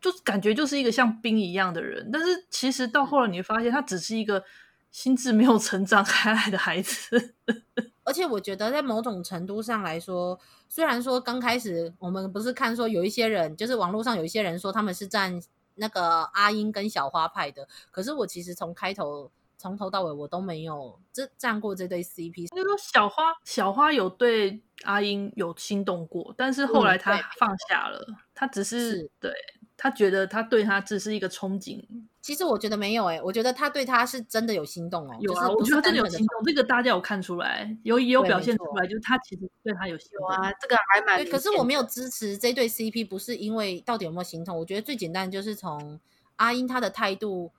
[0.00, 2.10] 就感觉就是一个像冰一样的人。
[2.12, 4.44] 但是其实到后来你会发现，他只是一个。
[4.90, 7.34] 心智没有成长开来的孩子，
[8.04, 15.40] 而且我觉得在某种程度上来说，虽然说刚开始我们不是看说有一些人，就是网络上有一些人说他们是站
[15.74, 22.48] 那个阿英跟小花派的，可是我其实从开头从头到尾我都没有这站过这对 CP。
[22.48, 29.32] 就是说小花小花有对阿英有心动过，但是后来他放下了，嗯、他只是，是对。
[29.80, 31.80] 他觉得他对他只是一个憧憬，
[32.20, 35.16] 其实我觉得没有哎、欸，我觉得他对他是真的有心动哦。
[35.20, 40.52] 有啊，我觉得他真的有心动，这个大家有看出来，有也有表现出来，就是他其实对他有心动啊。
[40.60, 41.24] 这个还蛮……
[41.26, 46.00] 可是我没有支持这对 CP，不是因为到底有没有心动，我觉得最简单就是从
[46.34, 47.52] 阿英他的态度，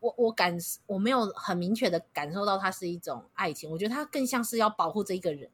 [0.00, 5.48] 我我感我没有很明确的感受到他是一种爱情，我觉得他更像是要保护这一个人。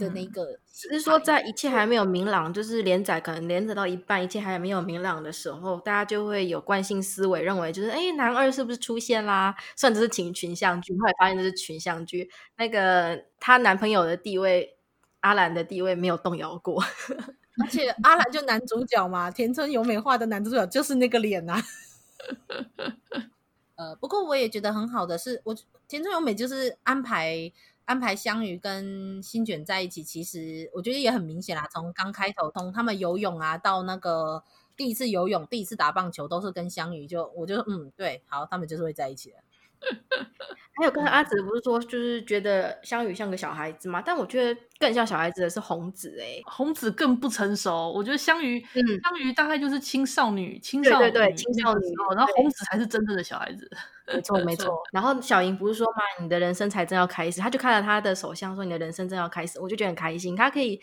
[0.00, 9.54] 的那个，只是说在一切还没有明朗，就是连载可能连载到一半，一切还没有明朗的时候，大家就会有惯性思维，认为就是哎，男二是不是出现啦？
[9.76, 12.30] 甚至是群群像剧，后来发现这是群像剧。
[12.56, 14.76] 那个她男朋友的地位，
[15.20, 16.82] 阿兰的地位没有动摇过，
[17.62, 21.62] 而且阿兰就男主角嘛，田村由美画的男主角就是那个脸呐、啊。
[23.76, 25.54] 呃，不过我也觉得很好的是，我
[25.88, 27.52] 田村由美就是安排。
[27.90, 31.66] 安排香芋跟新卷在一起，其实我觉得也很明显啦。
[31.72, 34.44] 从刚开头，从他们游泳啊，到那个
[34.76, 39.38] 第一次游泳、第一次打棒球，都是跟香芋就，我就嗯，对，好，他们就是会在一起的。
[40.76, 44.00] 还有刚才阿紫不是说，就是觉得香羽像个小孩子嘛？
[44.00, 47.92] 但我觉得更像小孩子的是红子哎、欸，红子更不成熟。
[47.92, 51.84] 我觉得香羽，嗯，香羽大概就是青少女，青少女，对对对，青少女。
[52.16, 53.70] 然后红子才是真正的小孩子，
[54.06, 54.74] 没错没错。
[54.92, 60.80] 然后小莹不是说嘛，你的人生才正要开始，他就看了他的手相说你的人生正要开始，我就觉得很开心，他可以。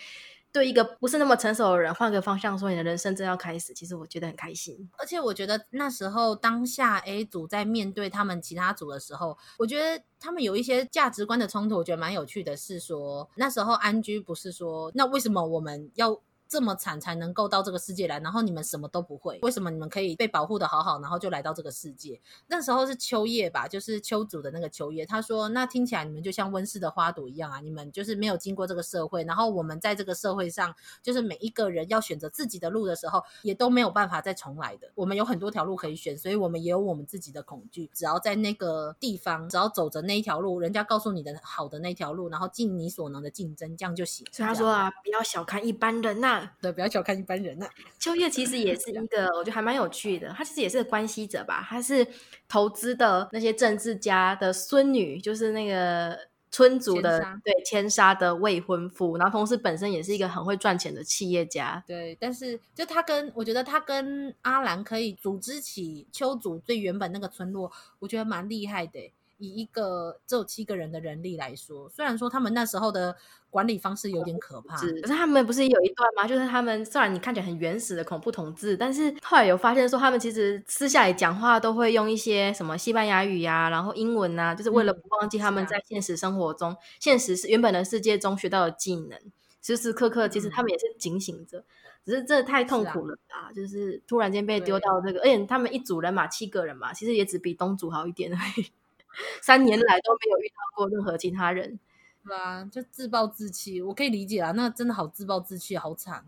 [0.58, 4.90] 对一个不是那么成熟的人换个方向说，你的人生正要开始，其实我觉得很开心。
[4.98, 12.58] 而且我觉得那时候当下 A 组在面对他们其他组的时候，我觉得他们有一些价值观的冲突，我觉得蛮有趣的。
[12.58, 16.20] 是说那时候安居不是说，那为什么我们要
[16.50, 22.20] 这么惨才能够到这个世界来，然后你们什么都不会，为什么你们可以被保护的好好，然后就来到这个世界？
[22.48, 34.90] 那时候是秋叶吧，就是秋主的那个秋叶，他说：“那听起来你们就像温室的花朵一样啊，你们就是没有经过这个社会，然后我们在这个社会上，就是每一个人要选择自己的路的时候，也都没有办法再重来的。
[34.96, 37.90] 我们有很多条路可以选，所以我们也有我们自己的恐惧。
[37.94, 47.70] 只要在那个地方，只要走着那一条路，人家告诉你的好的那条路，然后尽你所能的竞争，这样就行。”所以他说啊，不要小看一般人呐、啊，对，不要小看一般人呐、啊。
[48.00, 50.30] 秋月其实也是一个，我觉得还蛮有趣的。
[50.30, 52.06] 他其实也是个关系者吧，他是
[52.48, 56.18] 投资的那些政治家的孙女，就是那个
[56.50, 61.84] 村族的千对千沙的未婚夫，然后同时本身也是一个很会赚钱的企业家。
[61.86, 69.12] 对，但是就他跟我觉得他跟阿兰可以组织起秋祖最原本那个村落，我觉得蛮厉害的。
[69.40, 73.16] 以一个只有七个人的人力来说，虽然说他们那时候的
[73.58, 76.28] 管理方式有点可怕，可是他们不是有一段吗？
[76.28, 89.20] 就是他们虽然你看起来很原始的恐怖统治，但是后来有发现说，他们其实私下里讲话都会用一些什么西班牙语呀、啊，然后英文啊，就是为了不忘记他们在现实生活中、嗯啊、现实是原本的世界中学到的技能，
[89.64, 91.66] 时时刻刻其实他们也是警醒着，嗯、
[92.06, 93.52] 只是这太痛苦了啊！
[93.52, 98.68] 就是突然间被丢到这个，而且他们一组人嘛，七个人嘛，其实也只比东组好一点而已。
[99.42, 101.80] 三年来都没有遇到过任何其他人，
[102.28, 106.26] 对啊，就自暴自弃，我可以理解啊，那真的好自暴自弃，好惨。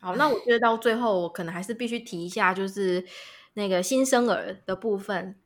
[0.00, 3.04] 好，那我觉得到最后，我可能还是必须提一下，就是
[3.54, 5.36] 那个新生儿的部分。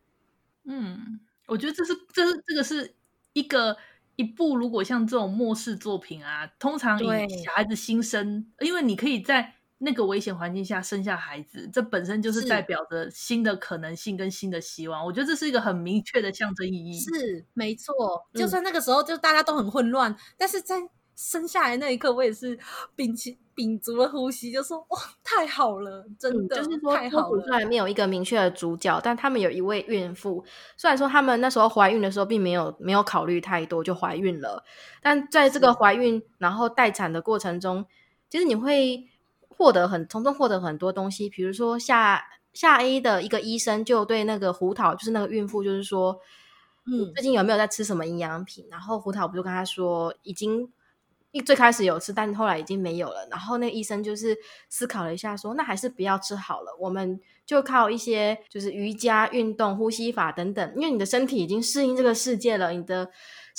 [0.64, 2.94] 嗯，我觉得这是这是这个是
[3.32, 3.76] 一个
[4.16, 9.56] 一部，如果像这种末世作品啊，通常以小孩子新生，因为你可以在。
[9.82, 15.02] 那个危险环境下生下孩子，这本身就是代表着新的可能性跟新的希望。
[15.06, 17.00] 我觉得这是一个很明确的象征意义。
[17.00, 17.94] 是，没错。
[18.34, 20.76] 就算那个时候就大家都很混乱，嗯、但是在
[21.16, 22.58] 生下来那一刻，我也是
[22.94, 27.42] 屏气屏足了呼吸，就说哇，太好了，真的，嗯、就是说太好了。
[27.42, 30.44] 虽然没有一个明确的主角，但他们有一位孕妇。
[30.76, 34.62] 虽然说他们那时候怀孕的时候并没有没有考虑太多就怀孕了，
[35.00, 37.86] 但在这个怀孕然后待产的过程中，
[38.28, 39.06] 其实你会。
[39.60, 46.18] 获得很从中获得很多东西，比如说下下 A 的一个医生就对那个胡桃，就是那个孕妇，就是说，
[46.86, 48.66] 嗯，最近有没有在吃什么营养品？
[48.70, 50.72] 然后胡桃不就跟他说，已经
[51.30, 53.28] 一最开始有吃，但后来已经没有了。
[53.30, 54.34] 然后那医生就是
[54.70, 63.10] 思考了一下，说，那还是不要吃好了，我们就靠一些就是瑜伽运动、呼吸法等等，因为你的身体已经适应这个世界了，你的。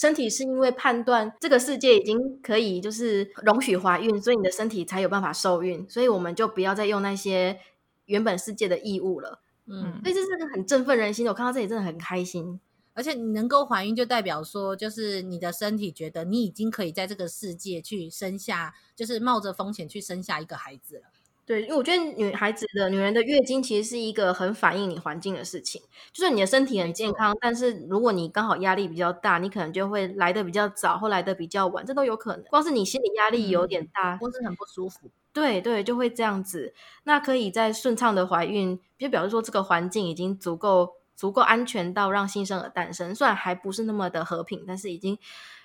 [0.02, 7.60] 身体是因为判断这个世界已经可以就是容许怀孕，所以你的身体才有办法受孕，所以我们就不要再用那些
[8.06, 9.44] 原本世界的义务了。
[9.68, 11.30] 嗯，所以这是个很振奋人心的。
[11.30, 12.60] 我看到这里真的很开心，
[12.96, 21.04] 而且你能够怀孕，就代表说，就是你的身体觉得你已经可以在这个世界去生下，就是冒着风险去生下一个孩子了。
[21.52, 25.82] 对，因为我觉得女孩子的女人的月经其实是一个很反映你环境的事情。
[26.14, 32.46] 就是你的身体很健康，但是如果你刚好压力比较大，你可能就会来的比较早，或来的比较晚，这都有可能。
[32.46, 36.74] 光是你心理压力有点大，或是很不舒服，对对，就会这样子。
[37.04, 45.18] 那可以在顺畅的怀孕，就表示说这个环境已经足够足够安全到让新生儿诞生，虽然还不是那么的和平，但是已经。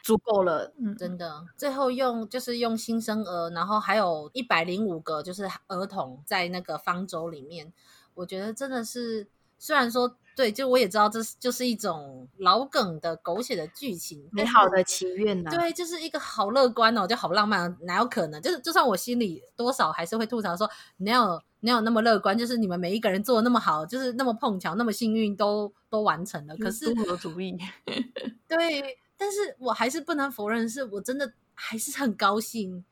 [0.06, 1.44] 足够了，嗯，真的。
[1.56, 7.72] 最后用就是用新生儿，然后还有一百零五个就是儿童在那个方舟里面，
[8.14, 9.26] 我觉得真的是，
[9.58, 18.40] 虽然说对，就我也知道这是就是一种老梗的狗血的剧情，美好的祈愿呐，对，就是一个好乐观哦，就好浪漫，哪有可能？
[18.40, 22.38] 就是就算我心里多少还是会吐槽说，哪有哪有那么乐观？
[22.38, 26.56] 就是你们每一个人做的那么好，就是那么碰巧，那么幸运，都都完成了。
[26.58, 27.58] 可是综合主义，
[28.46, 28.98] 对。
[29.18, 32.84] 但是我还是不能否认，是我真的还是很高兴，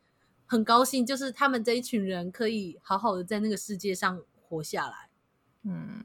[0.46, 5.10] 很高兴，就是他们这一群人可以好好的在那个世界上活下来，
[5.64, 6.02] 嗯，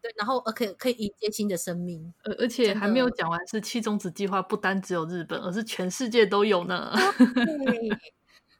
[0.00, 7.88] 对，然后而可以可以迎接新的生命，而而且还没有讲完，是七种子计划不单只有日本，而是全世界都有呢，对，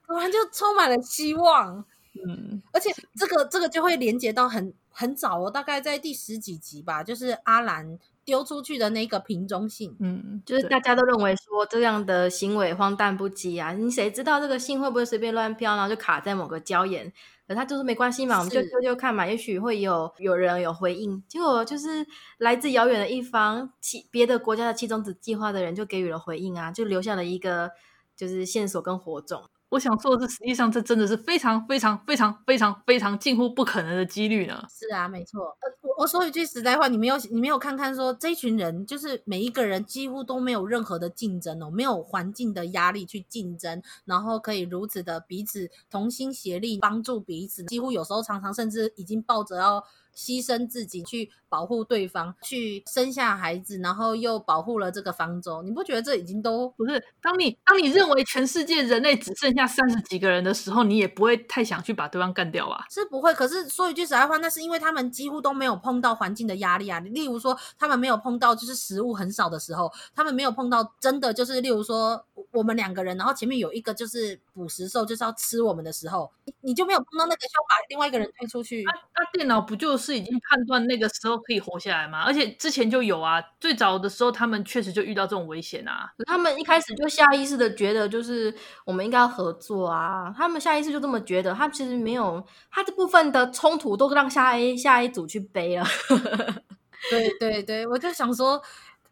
[0.07, 1.85] 突然就充满了希望，
[2.27, 7.99] 嗯，而且这个这个就会连接到很很早哦，大概在第十几集吧，就是阿兰。
[8.25, 17.13] 丢出去的那个瓶中信，嗯，就是大家都认为说这样的行为荒诞不羁啊，你谁知道这个信会不会随便乱飘，然后就卡在某个礁岩？
[17.49, 21.23] 可他就是没关系嘛，我们就丢丢看嘛，也许会有有人有回应。
[21.29, 22.07] 结果就是
[22.39, 27.73] 来自遥远的一方，其别的国家的七种子计划的人就给予了回应啊，就留下了一个
[28.17, 29.43] 就是线索跟火种。
[29.73, 34.63] 我想说的是，实际上这真的是非常非常非常非常非常近乎不可能的几率呢。
[34.69, 35.41] 是啊，没错。
[35.81, 49.83] 我我说一句实在话，你没有你没有看看说这群人，就是每一个人几乎都没有任何的竞争哦，没有环境的压力去竞争，然后可以如此的彼此同心协力帮助彼此，几乎有时候常常甚至已经抱着要。
[50.15, 55.63] 牺牲自己去保护对方，去生下孩子，然后又保护了这个方舟。
[55.63, 57.03] 你不觉得这已经都不是？
[57.21, 62.87] 当你当你认为全世界人类只剩下三十几个人的时候，你也不会太想去把对方干掉吧？
[62.91, 63.35] 是不会。
[63.35, 66.99] 可是说一句实在话，那是因为他们几乎都没有碰到环境的压力啊。
[67.01, 78.83] 例如说，他们没有碰到就是食物很少的时候，他们没有碰到真的就是，例如说我们两个人，然后前面有一个就是捕食兽，就是要吃我们的时候，你你就没有碰到那个需要把另外一个人推出去。
[78.85, 80.02] 那、啊啊、电脑不就是？
[80.03, 82.25] 是已经判断那个时候可以活下来吗？
[82.27, 86.11] 而且之前就有啊，最早的时候他们确实就遇到这种危险啊。
[86.27, 88.53] 他们一开始就下意识的觉得，就是
[88.85, 90.35] 我们应该要合作啊。
[90.37, 95.87] 他们下意识就这么觉得，他其实没有，他这部分的冲突都让下 A 下一组去背了。
[97.11, 98.61] 对对对，我就想说。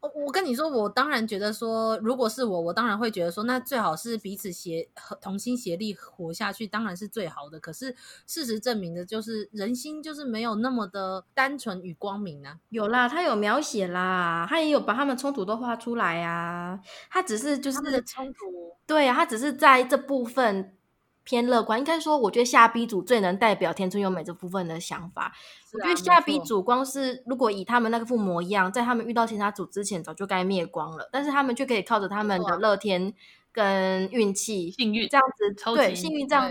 [0.01, 4.89] 我跟你说，我当然觉得说，如果是我，我当然会觉得说，那最好是彼此协
[5.21, 7.61] 同心协力活下去，当然是最好的。
[7.61, 7.95] 可是
[8.27, 12.59] 事实证明的就是，人心就是没有那么的单纯与光明啊。
[12.71, 16.81] 有啦，他有描写啦，他也有把他们冲突都画出来啊。
[17.11, 20.77] 他只是就是他们的冲突，对啊，他只是在这部分。
[21.23, 25.25] 偏乐观，应该说，我觉得下 B 组最能代表田村优美这部分的想法。
[25.25, 25.33] 啊、
[25.75, 31.09] 我觉得下 B 组光是如果以他们那个附魔一样，在他们遇到其他组之前，早就该灭光了。
[31.13, 33.15] 但是他们却可以靠着他们的乐天
[33.53, 36.49] 跟运气、幸运这样子，对幸运这样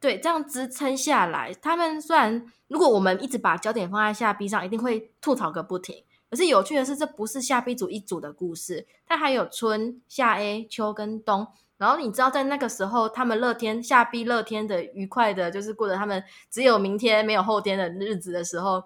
[0.00, 1.52] 对，对这样支撑下来。
[1.60, 6.04] 他们虽然如果我们一直把焦点放在下 B 上，一定会吐槽个不停。
[6.30, 11.46] 可是有趣的是，这不是下 B 组一组的故事，它还有春夏 A 秋跟冬。
[11.82, 18.84] 然后你知道，在那个时候，他们乐天下逼乐天的愉快的，就是过着他们只有明天没有后天的日子的时候，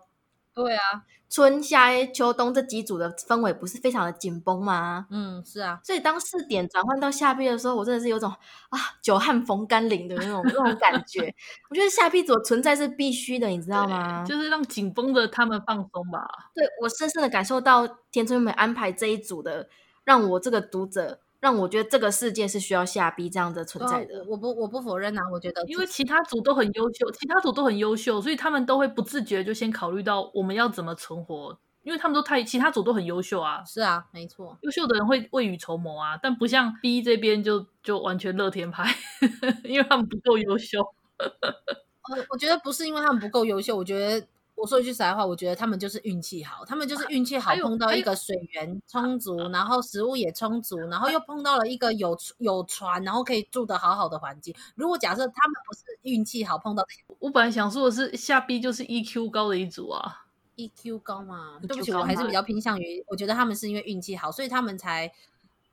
[0.55, 0.81] 对啊，
[1.29, 5.07] 春夏秋冬这几组的氛围不是非常的紧绷吗？
[5.11, 5.79] 嗯，是啊。
[5.85, 8.31] 所以当四点转换到下 B 的时候，我真的是有种
[8.71, 11.35] 啊久旱逢甘霖的那种那种感觉。
[11.69, 14.25] 我觉得下 B 组存在是必须的，你知道吗？
[14.25, 16.27] 就是让紧绷的他们放松吧。
[16.55, 19.69] 对，我深深的感受到田村美安排这一组的，
[20.05, 21.21] 让我这个读者。
[21.41, 24.21] 让我觉得这个世界是需要下逼这样的存在的。
[24.21, 25.23] 哦、我不，我不否认啊。
[25.33, 33.63] 我觉得，因为其他组都很优秀，其他组都很优秀，所以他们都会不自觉就先考虑到我们要怎么存活，因为他们都太，其他组都很优秀啊。
[33.65, 38.95] 是啊，没错，优秀的人会未雨绸缪啊，但不像 B 这边就就完全乐天派，
[39.65, 40.81] 因为他们不够优秀。
[41.19, 44.27] 我 我觉得不是因为他们不够优秀，我觉得。
[44.57, 54.55] 我说一句实在话，我觉得他们就是运气好，他们就是运气好，碰到一个水源充足，然后食物也充足，然后又碰到了一个有有船，然后可以住的好好的环境。
[54.75, 56.83] 如果假设他们不是运气好碰到，
[57.19, 60.25] 我本来想说的是下 B 就是 EQ 高的一组啊
[60.57, 61.59] ，EQ 高嘛？
[61.61, 65.13] 对不起，我还是比较偏向于，我觉得他们是因为运气好，所以他们才，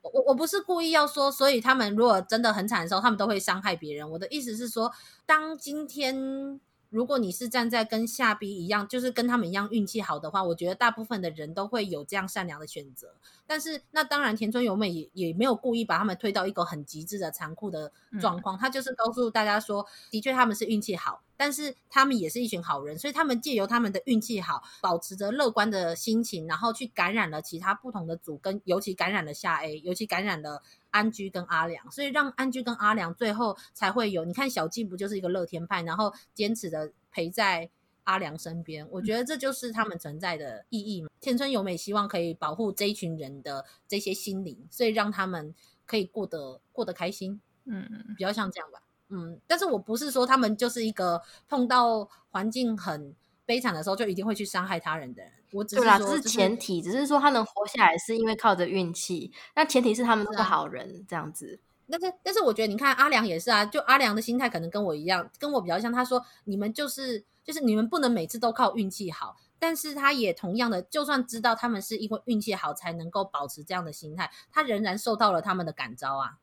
[0.02, 4.10] 我我不是故意要说，所以他们如果真的很惨的时候，他们都会伤害别人。
[4.10, 4.92] 我的意思是说，
[5.24, 6.60] 当今天。
[6.94, 13.16] 如果你是站在跟下逼一样，就是跟他们一样运气好的话，我觉得大部分的人都会有这样善良的选择。
[13.48, 17.90] 但是那当然，田村由美也也没有故意把他们推到一个很极致的残酷的
[18.20, 21.20] 状况，他就是告诉大家说，的确他们是运气好。
[21.36, 30.62] 但是他们也是一群好人，所以他们借由他们的运气好，保持着乐观的心情，然后去感染了其他不同的组，跟尤其感染了夏 A，尤其感染了
[30.94, 34.24] 安居跟阿良，所以让安居跟阿良最后才会有。
[34.24, 37.68] 你看小静不就是一个乐天派，然后坚持的陪在
[38.04, 41.08] 阿良身边，我觉得这就是他们存在的意义嘛。
[41.20, 45.52] 田村由美希望可以保护这一群人的这些心灵，所以让他们
[45.84, 48.80] 可以过得过得开心，嗯，比较像这样吧。
[49.08, 53.12] 嗯，但是我不是说他们就是一个碰到环境很
[53.44, 55.32] 悲惨的时候就一定会去伤害他人的人。
[55.54, 59.32] 我只是说，这是前提，只是说他能活下来是因为靠着运气。
[59.54, 61.60] 那前提是他们是好人，这样子。
[61.88, 65.92] 但是，但是我觉得你看阿良也是啊，就阿良的心态可能跟我一样，跟我比较像。
[65.92, 76.38] 他说你们就是就是你们不能每次都靠运气好，但是他也同样的，就算知道他们是因为运气好才能够保持这样的心态，他仍然受到了他们的感召啊。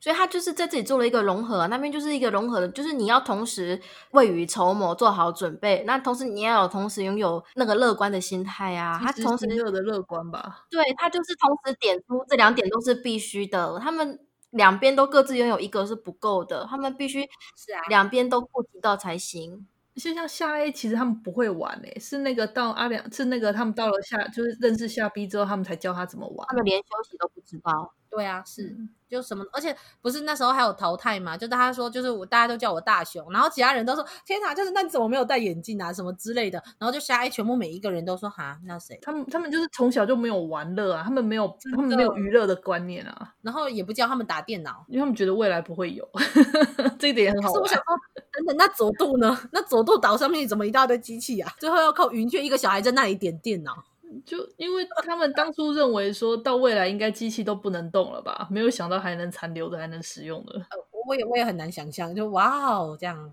[0.00, 3.80] 所以他就是在这里做了一个融合啊，那边就是一个融合的，就是你要同时
[4.12, 8.98] 未雨绸缪，做好准备，那同时你要有同时拥有那个乐观的心态啊。
[8.98, 10.64] 他同时有的乐观吧？
[10.70, 14.18] 对，他就是同时点出这两点都是必须的，他们
[14.50, 17.20] 两边都各自拥有一个是不够的，他们必须
[17.56, 19.66] 是啊，两边都顾及到才行。
[19.94, 26.46] 就像夏 A，其实他们不会玩诶、欸，是那个到阿良，是那个他们到了夏，就是认识夏 B 之后，他们才教他怎么玩。
[26.48, 27.92] 他们连休息都不知道。
[28.10, 28.74] 对啊，是。
[28.78, 31.36] 嗯就什么，而且不是那时候还有淘汰嘛？
[31.36, 38.96] 就大家说，就是我大家都叫我大熊，然后其他人都说天哪，就是那你怎么没有戴眼镜啊，什么之类的，然后就夏 A 全部每一个人都说哈，那谁？
[39.02, 46.08] 他们他们就是从小就没有玩乐啊，他们没有他们没有娱乐的观念啊，然后也不教他们打电脑，因为他们觉得未来不会有，
[47.00, 47.54] 这一点也很好玩。
[47.56, 49.38] 是我想说，等等，那佐渡呢？
[49.52, 51.52] 那佐渡岛上面怎么一大堆机器啊？
[51.58, 53.84] 最后要靠云雀一个小孩在那里点电脑。
[54.26, 60.54] 就因为他们当初认为说到未来应该机器都不能动了吧，没有想到还能残留的，还能使用的。
[60.54, 60.76] 呃，
[61.06, 63.32] 我也我也很难想象，就哇哦这样。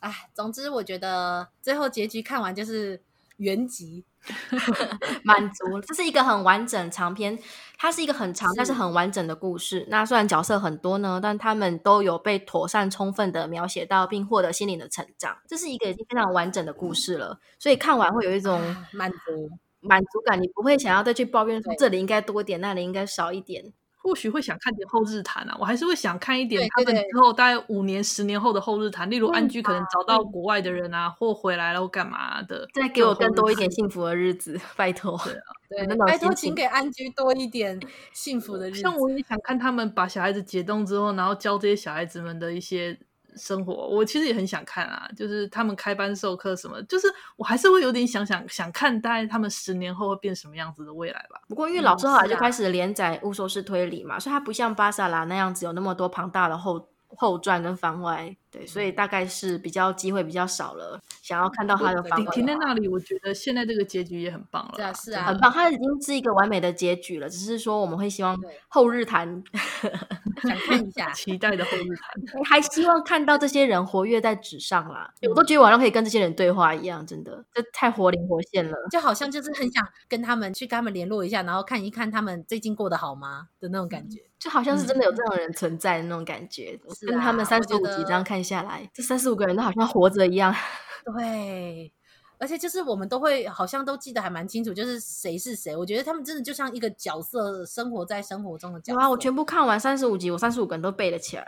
[0.00, 3.00] 哎，总之我觉得最后结局看完就是
[3.36, 4.04] 原集
[5.22, 5.80] 满足。
[5.82, 7.38] 这是一个很完整长篇，
[7.78, 9.86] 它是一个很长但是很完整的故事。
[9.88, 15.38] 那虽然角色很多呢，但他们都有被妥善充分的描写到，并获得心灵的成长。
[15.46, 18.60] 这是一个已经非常完整的故事了，所以看完会有一种
[18.92, 19.48] 满足。
[19.80, 23.72] 满足感，你不会想要再去抱怨说这里应该多一点，那里应该少一点。
[24.08, 29.10] 或许会想看点后日谈啊，我还是会想看一点他们之后大概五年、十年后的后日谈。
[29.10, 35.20] 例如安居可能找到国外的人啊，或回来了或干嘛的，再给我更多一点幸福的日子，拜托。
[35.22, 37.78] 对啊， 对，拜托，请给安居多一点
[38.14, 38.80] 幸福的日子。
[38.80, 42.98] 像我也想看他们把小孩子解冻之后，然后教这些小孩子们的一些。
[43.38, 51.40] 生活，我其实也很想看啊，就是他们开班授课什么，就是我还是会有点想想想看，大概他们十年后会变什么样子的未来吧。
[51.48, 58.36] 不过因为老师后来就开始连载《巫说是推理》嘛，所以它不像巴萨拉那样子有那么多庞大的后后传跟番外。
[58.50, 60.98] 对，所以大概是比较机会比较少了。
[61.22, 64.74] 想要看到他的番外，停在那里，我觉得现在这个结局也很棒了。
[64.76, 65.52] 是啊，是啊，很棒。
[65.52, 68.36] 他已经是一个完美的结局了，只是说我们会希望
[68.68, 69.42] 后日谈，
[70.42, 75.12] 想看一下， 期待的后日谈，还希望看到这些人活跃在纸上啦。
[75.28, 86.78] 我都觉得晚上可以跟这些人对话一样，真的，这太活灵活现了，就好像就是很想跟他们去跟他们联络一下，然后看一看他们最近过得好吗的那种感觉，就好像是真的有这种人存在的那种感觉。
[87.06, 89.18] 跟他们三十五集这样看下来，这三。
[89.18, 90.54] 十五个人都好像活着一样，
[91.18, 91.92] 对，
[92.38, 95.74] 而且就是我们都会好像都记得还蛮清楚，就是谁是谁。
[95.74, 98.98] 我觉得他们真的就像一个角色，生活在生活中的角色。
[99.00, 101.44] 哇，我全部看完三十五集，我三十五个人都背得起来，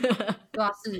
[0.52, 0.98] 对啊，是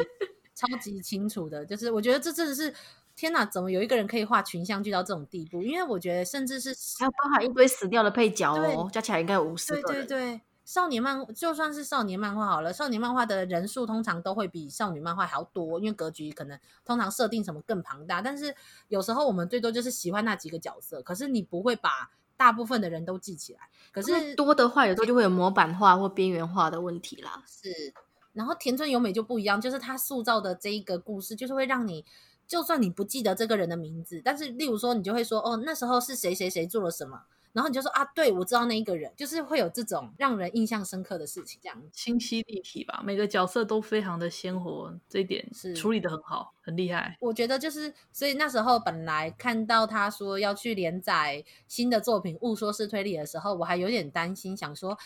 [0.55, 1.67] 超级清楚的。
[1.67, 2.73] 就是我觉得这真的是
[3.15, 5.63] 天哪，怎么有一个人可以画群像剧到这种地步？
[5.63, 10.07] 因为我觉得甚至是还有包含一堆死掉的配角哦，加起来应该有五十个人。
[10.07, 10.41] 对对对。
[10.65, 18.23] 少年漫就算是少年漫画好了，少年漫画的人数通常都会比少女漫画还要多，因为格局可能通常设定什么更庞大。
[18.23, 18.55] 但是
[18.89, 23.61] 有时候我们最多就是喜欢那几个角色，可是你不会把大部分的人都记起来。
[23.93, 27.45] 可是多的话，有时候就会有模板化或边缘化的问题啦。
[27.47, 27.93] 是，
[28.33, 32.05] 然后田村由美就不一样，就是他塑造的这一个故事，就是会让你
[32.49, 37.21] 就算你不记得这个人的名字，但是例如说你就会说哦，那时候是谁谁谁做了什么。
[37.55, 43.01] 然后你就说啊，对，我知道那一个人，就是会有这种让人印象深刻的事情，这样清晰立体吧。
[43.05, 47.17] 每个角色都非常的鲜活，这一点是处理的很好，很厉害。
[47.21, 54.99] 我觉得就是，所以那时候本来看到他说要去连载新的作品《误说是推理》的时候，我还有点担心，想说，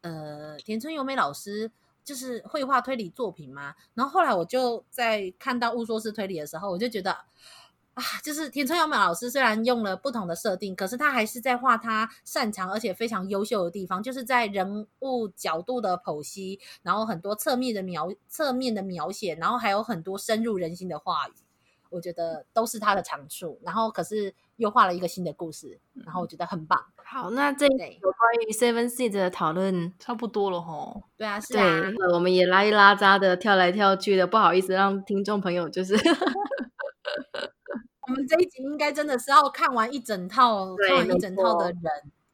[0.00, 1.70] 呃，田村由美老师
[2.02, 3.76] 就是绘画推理作品嘛？
[3.94, 7.16] 然后后来我就在看到《误说是推理》的时候，我就觉得。
[7.94, 21.32] 啊，就是田村由美老师虽然用了不同的设定，可是他还是在画他擅长而且非常优秀的地方，就是在人物角度的剖析，然后很多侧面的描侧面的描写，然后还有很多深入人心的话语，
[21.90, 23.60] 我觉得都是他的长处。
[23.62, 26.82] 然后可是又画了一个新的故事，然后我觉得很棒。
[27.04, 31.02] 好，那这有关于 Seven Seeds 的讨论差不多了吼。
[31.18, 35.94] 对啊，是啊，对，我们也拉一拉扎的跳来跳去的，不好意思让听众朋友就是。
[38.12, 41.82] 我们这一集应该真的是要看完一整套，看完一整套的人，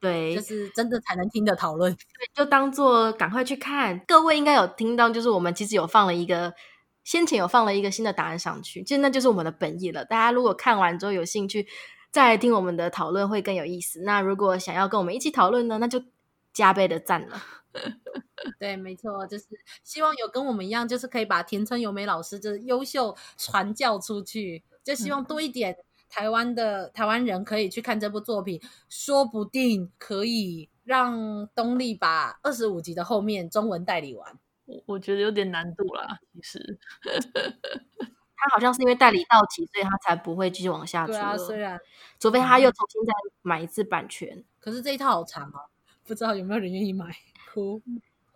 [0.00, 1.94] 对，就是真的才能听的讨论。
[1.94, 4.00] 对，就当做赶快去看。
[4.08, 6.52] 各位应该有听到，就是我们其实有放了一个，
[7.04, 10.04] 先前有放了一个新的答案上去，其实那就是我们的本意了。
[10.04, 11.68] 大家如果看完之后有兴趣，
[12.10, 14.00] 再来听我们的讨论会更有意思。
[14.00, 16.02] 那如果想要跟我们一起讨论呢，那就
[16.52, 17.40] 加倍的赞了。
[18.58, 19.44] 对，没错，就是
[19.84, 24.64] 希望有跟我们一样，就是可以把田村由美老师就是优秀传教出去。
[24.88, 25.76] 就希望多一点
[26.08, 28.58] 台湾的台湾人可以去看这部作品，
[28.88, 34.38] 说不定可以让东立把二十五集的后面中文代理完。
[34.64, 36.78] 我我觉得有点难度啦，其实。
[38.40, 41.12] 他好像是因为代理到期，所以他才不会继续往下出。
[41.12, 41.78] 对啊，虽然
[42.18, 43.12] 除非他又重新再
[43.42, 45.68] 买一次版权，可是这一套好长啊，
[46.06, 47.14] 不知道有没有人愿意买。
[47.52, 47.82] 哭。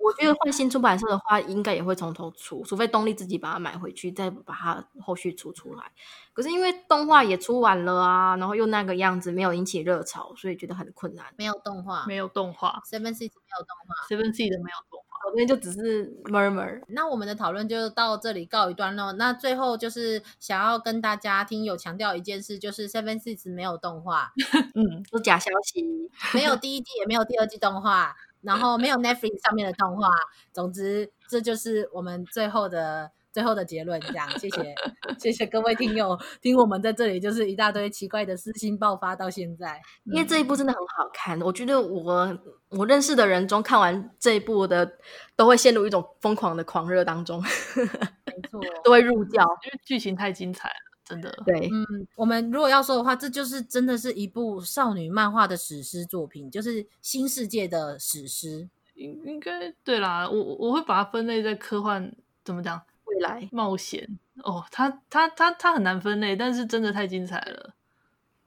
[0.03, 5.91] 我觉得换新出版社的话，应该也会从头出，除非东立自己把它买回去，再把它后续出出来。
[6.33, 11.27] 可是因为动画也出完了啊，然后又那个样子，没有引起热潮，所以觉得很困难。
[11.37, 16.83] 没有动画，没有动画，Seven Seeds 没有动画，Seven Seeds 没有动我这边就只是 murmur。
[16.89, 19.13] 那我们的讨论就到这里告一段落。
[19.13, 24.33] 那最后就是想要跟大家听友强调一件事，就是 Seven Seas 没有动画，
[24.75, 30.09] 嗯，是假消息，没有第一季也没有第二季动画，然后没有 Netflix 上面的动画。
[30.53, 33.11] 总之，这就是我们最后的。
[33.33, 34.75] 最后的结论，这样，谢谢，
[35.19, 42.39] 谢谢各位听友听我们在这里，就是一大堆奇怪的私心爆发到现在，因为这一部真的很好看，我觉得我
[42.69, 44.99] 我认识的人中看完这一部的，
[45.35, 50.75] 都会陷入一种疯狂的狂热当中，没错， 都会入教，因为剧情太精彩了，
[51.13, 51.43] 真的。
[51.45, 62.11] 对，嗯，我们如果要说的话，这就是真的是一部少女漫画的史诗作品，就是新世界的史诗，应应该对啦，我我会把它分类在科幻，
[62.45, 62.81] 怎么讲？
[63.05, 64.09] 未来冒险
[64.43, 67.75] 哦，它它它它很难分类，但是真的太精彩了。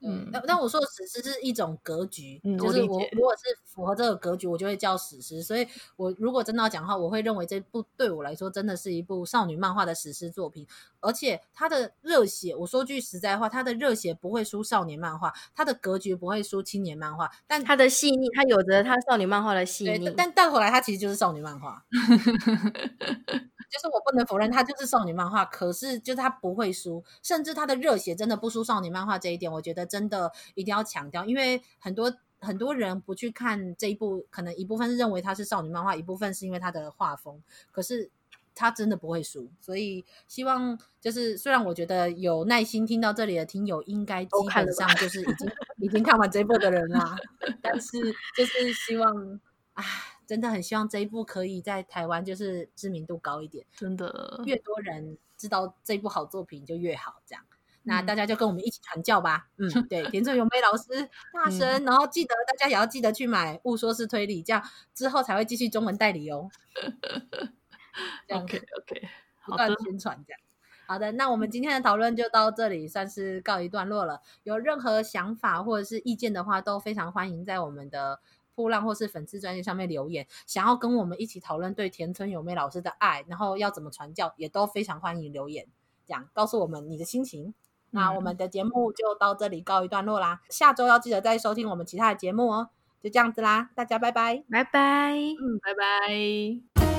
[0.02, 5.42] 嗯，那那我说的史诗是一种格局，嗯、就是我如果是符合这个格局，我就会叫史诗。
[5.42, 5.66] 所以，
[5.96, 10.66] 我如果真的要讲的话，我会认为这部对我来说真的是一部少女漫画的史诗作品。
[11.00, 20.12] 而且，它的热血，我说句实在话，它的热血不会输少年漫画，它的格局不会输青年漫画，但它的细腻，它有着它少女漫画的细腻。
[20.16, 21.82] 但到头来，它其实就是少女漫画。
[23.70, 38.10] 就是我不能否认，它就是少女漫画，可是就是它不会输，甚至它的热血真的不输少女漫画这一点，我觉得真的一定要强调，因为很多很多人不去看这一部，可能一部分是认为它是少女漫画，一部分是因为它的画风，可是
[38.54, 47.16] 它真的不会输，所以希望就是虽然我觉得有耐心听到这里的听友，应该基本上就是已经已经看完这一部的人啦，
[47.60, 47.98] 但是
[48.36, 49.40] 就是希望
[49.74, 49.84] 啊。
[50.26, 57.22] 真的很希望这一部可以在台湾就是知名度高一点，真的越多人知道这部好作品就越好。
[57.24, 57.44] 这样，
[57.84, 59.48] 那大家就跟我们一起传教吧。
[59.56, 64.62] 嗯，嗯对，田中由美老师大神，嗯、然后记得大家也要记得去买《误说是推理》，这样
[64.92, 66.50] 之后才会继续中文代理哦。
[68.26, 69.08] 这样 OK OK，
[69.44, 70.40] 不断宣传这样。
[70.88, 74.20] 好的，那我们今天的讨论就到这里，算是告一段落了。
[74.42, 78.20] 有任何想法或者是意见的话，都非常欢迎在我们的。
[78.56, 85.66] 噗浪或是粉丝专页上面留言，想要跟我们一起讨论对田村有美老师的爱，然后要怎么传教，也都非常欢迎留言，
[86.06, 87.48] 这样告诉我们你的心情。
[87.48, 87.54] 嗯、
[87.90, 92.70] 那我们的节目就到这里告一段落啦，下周要记得再收听我们其他的节目哦。
[93.02, 96.95] 就这样子啦，大家拜拜，拜拜，嗯，拜拜。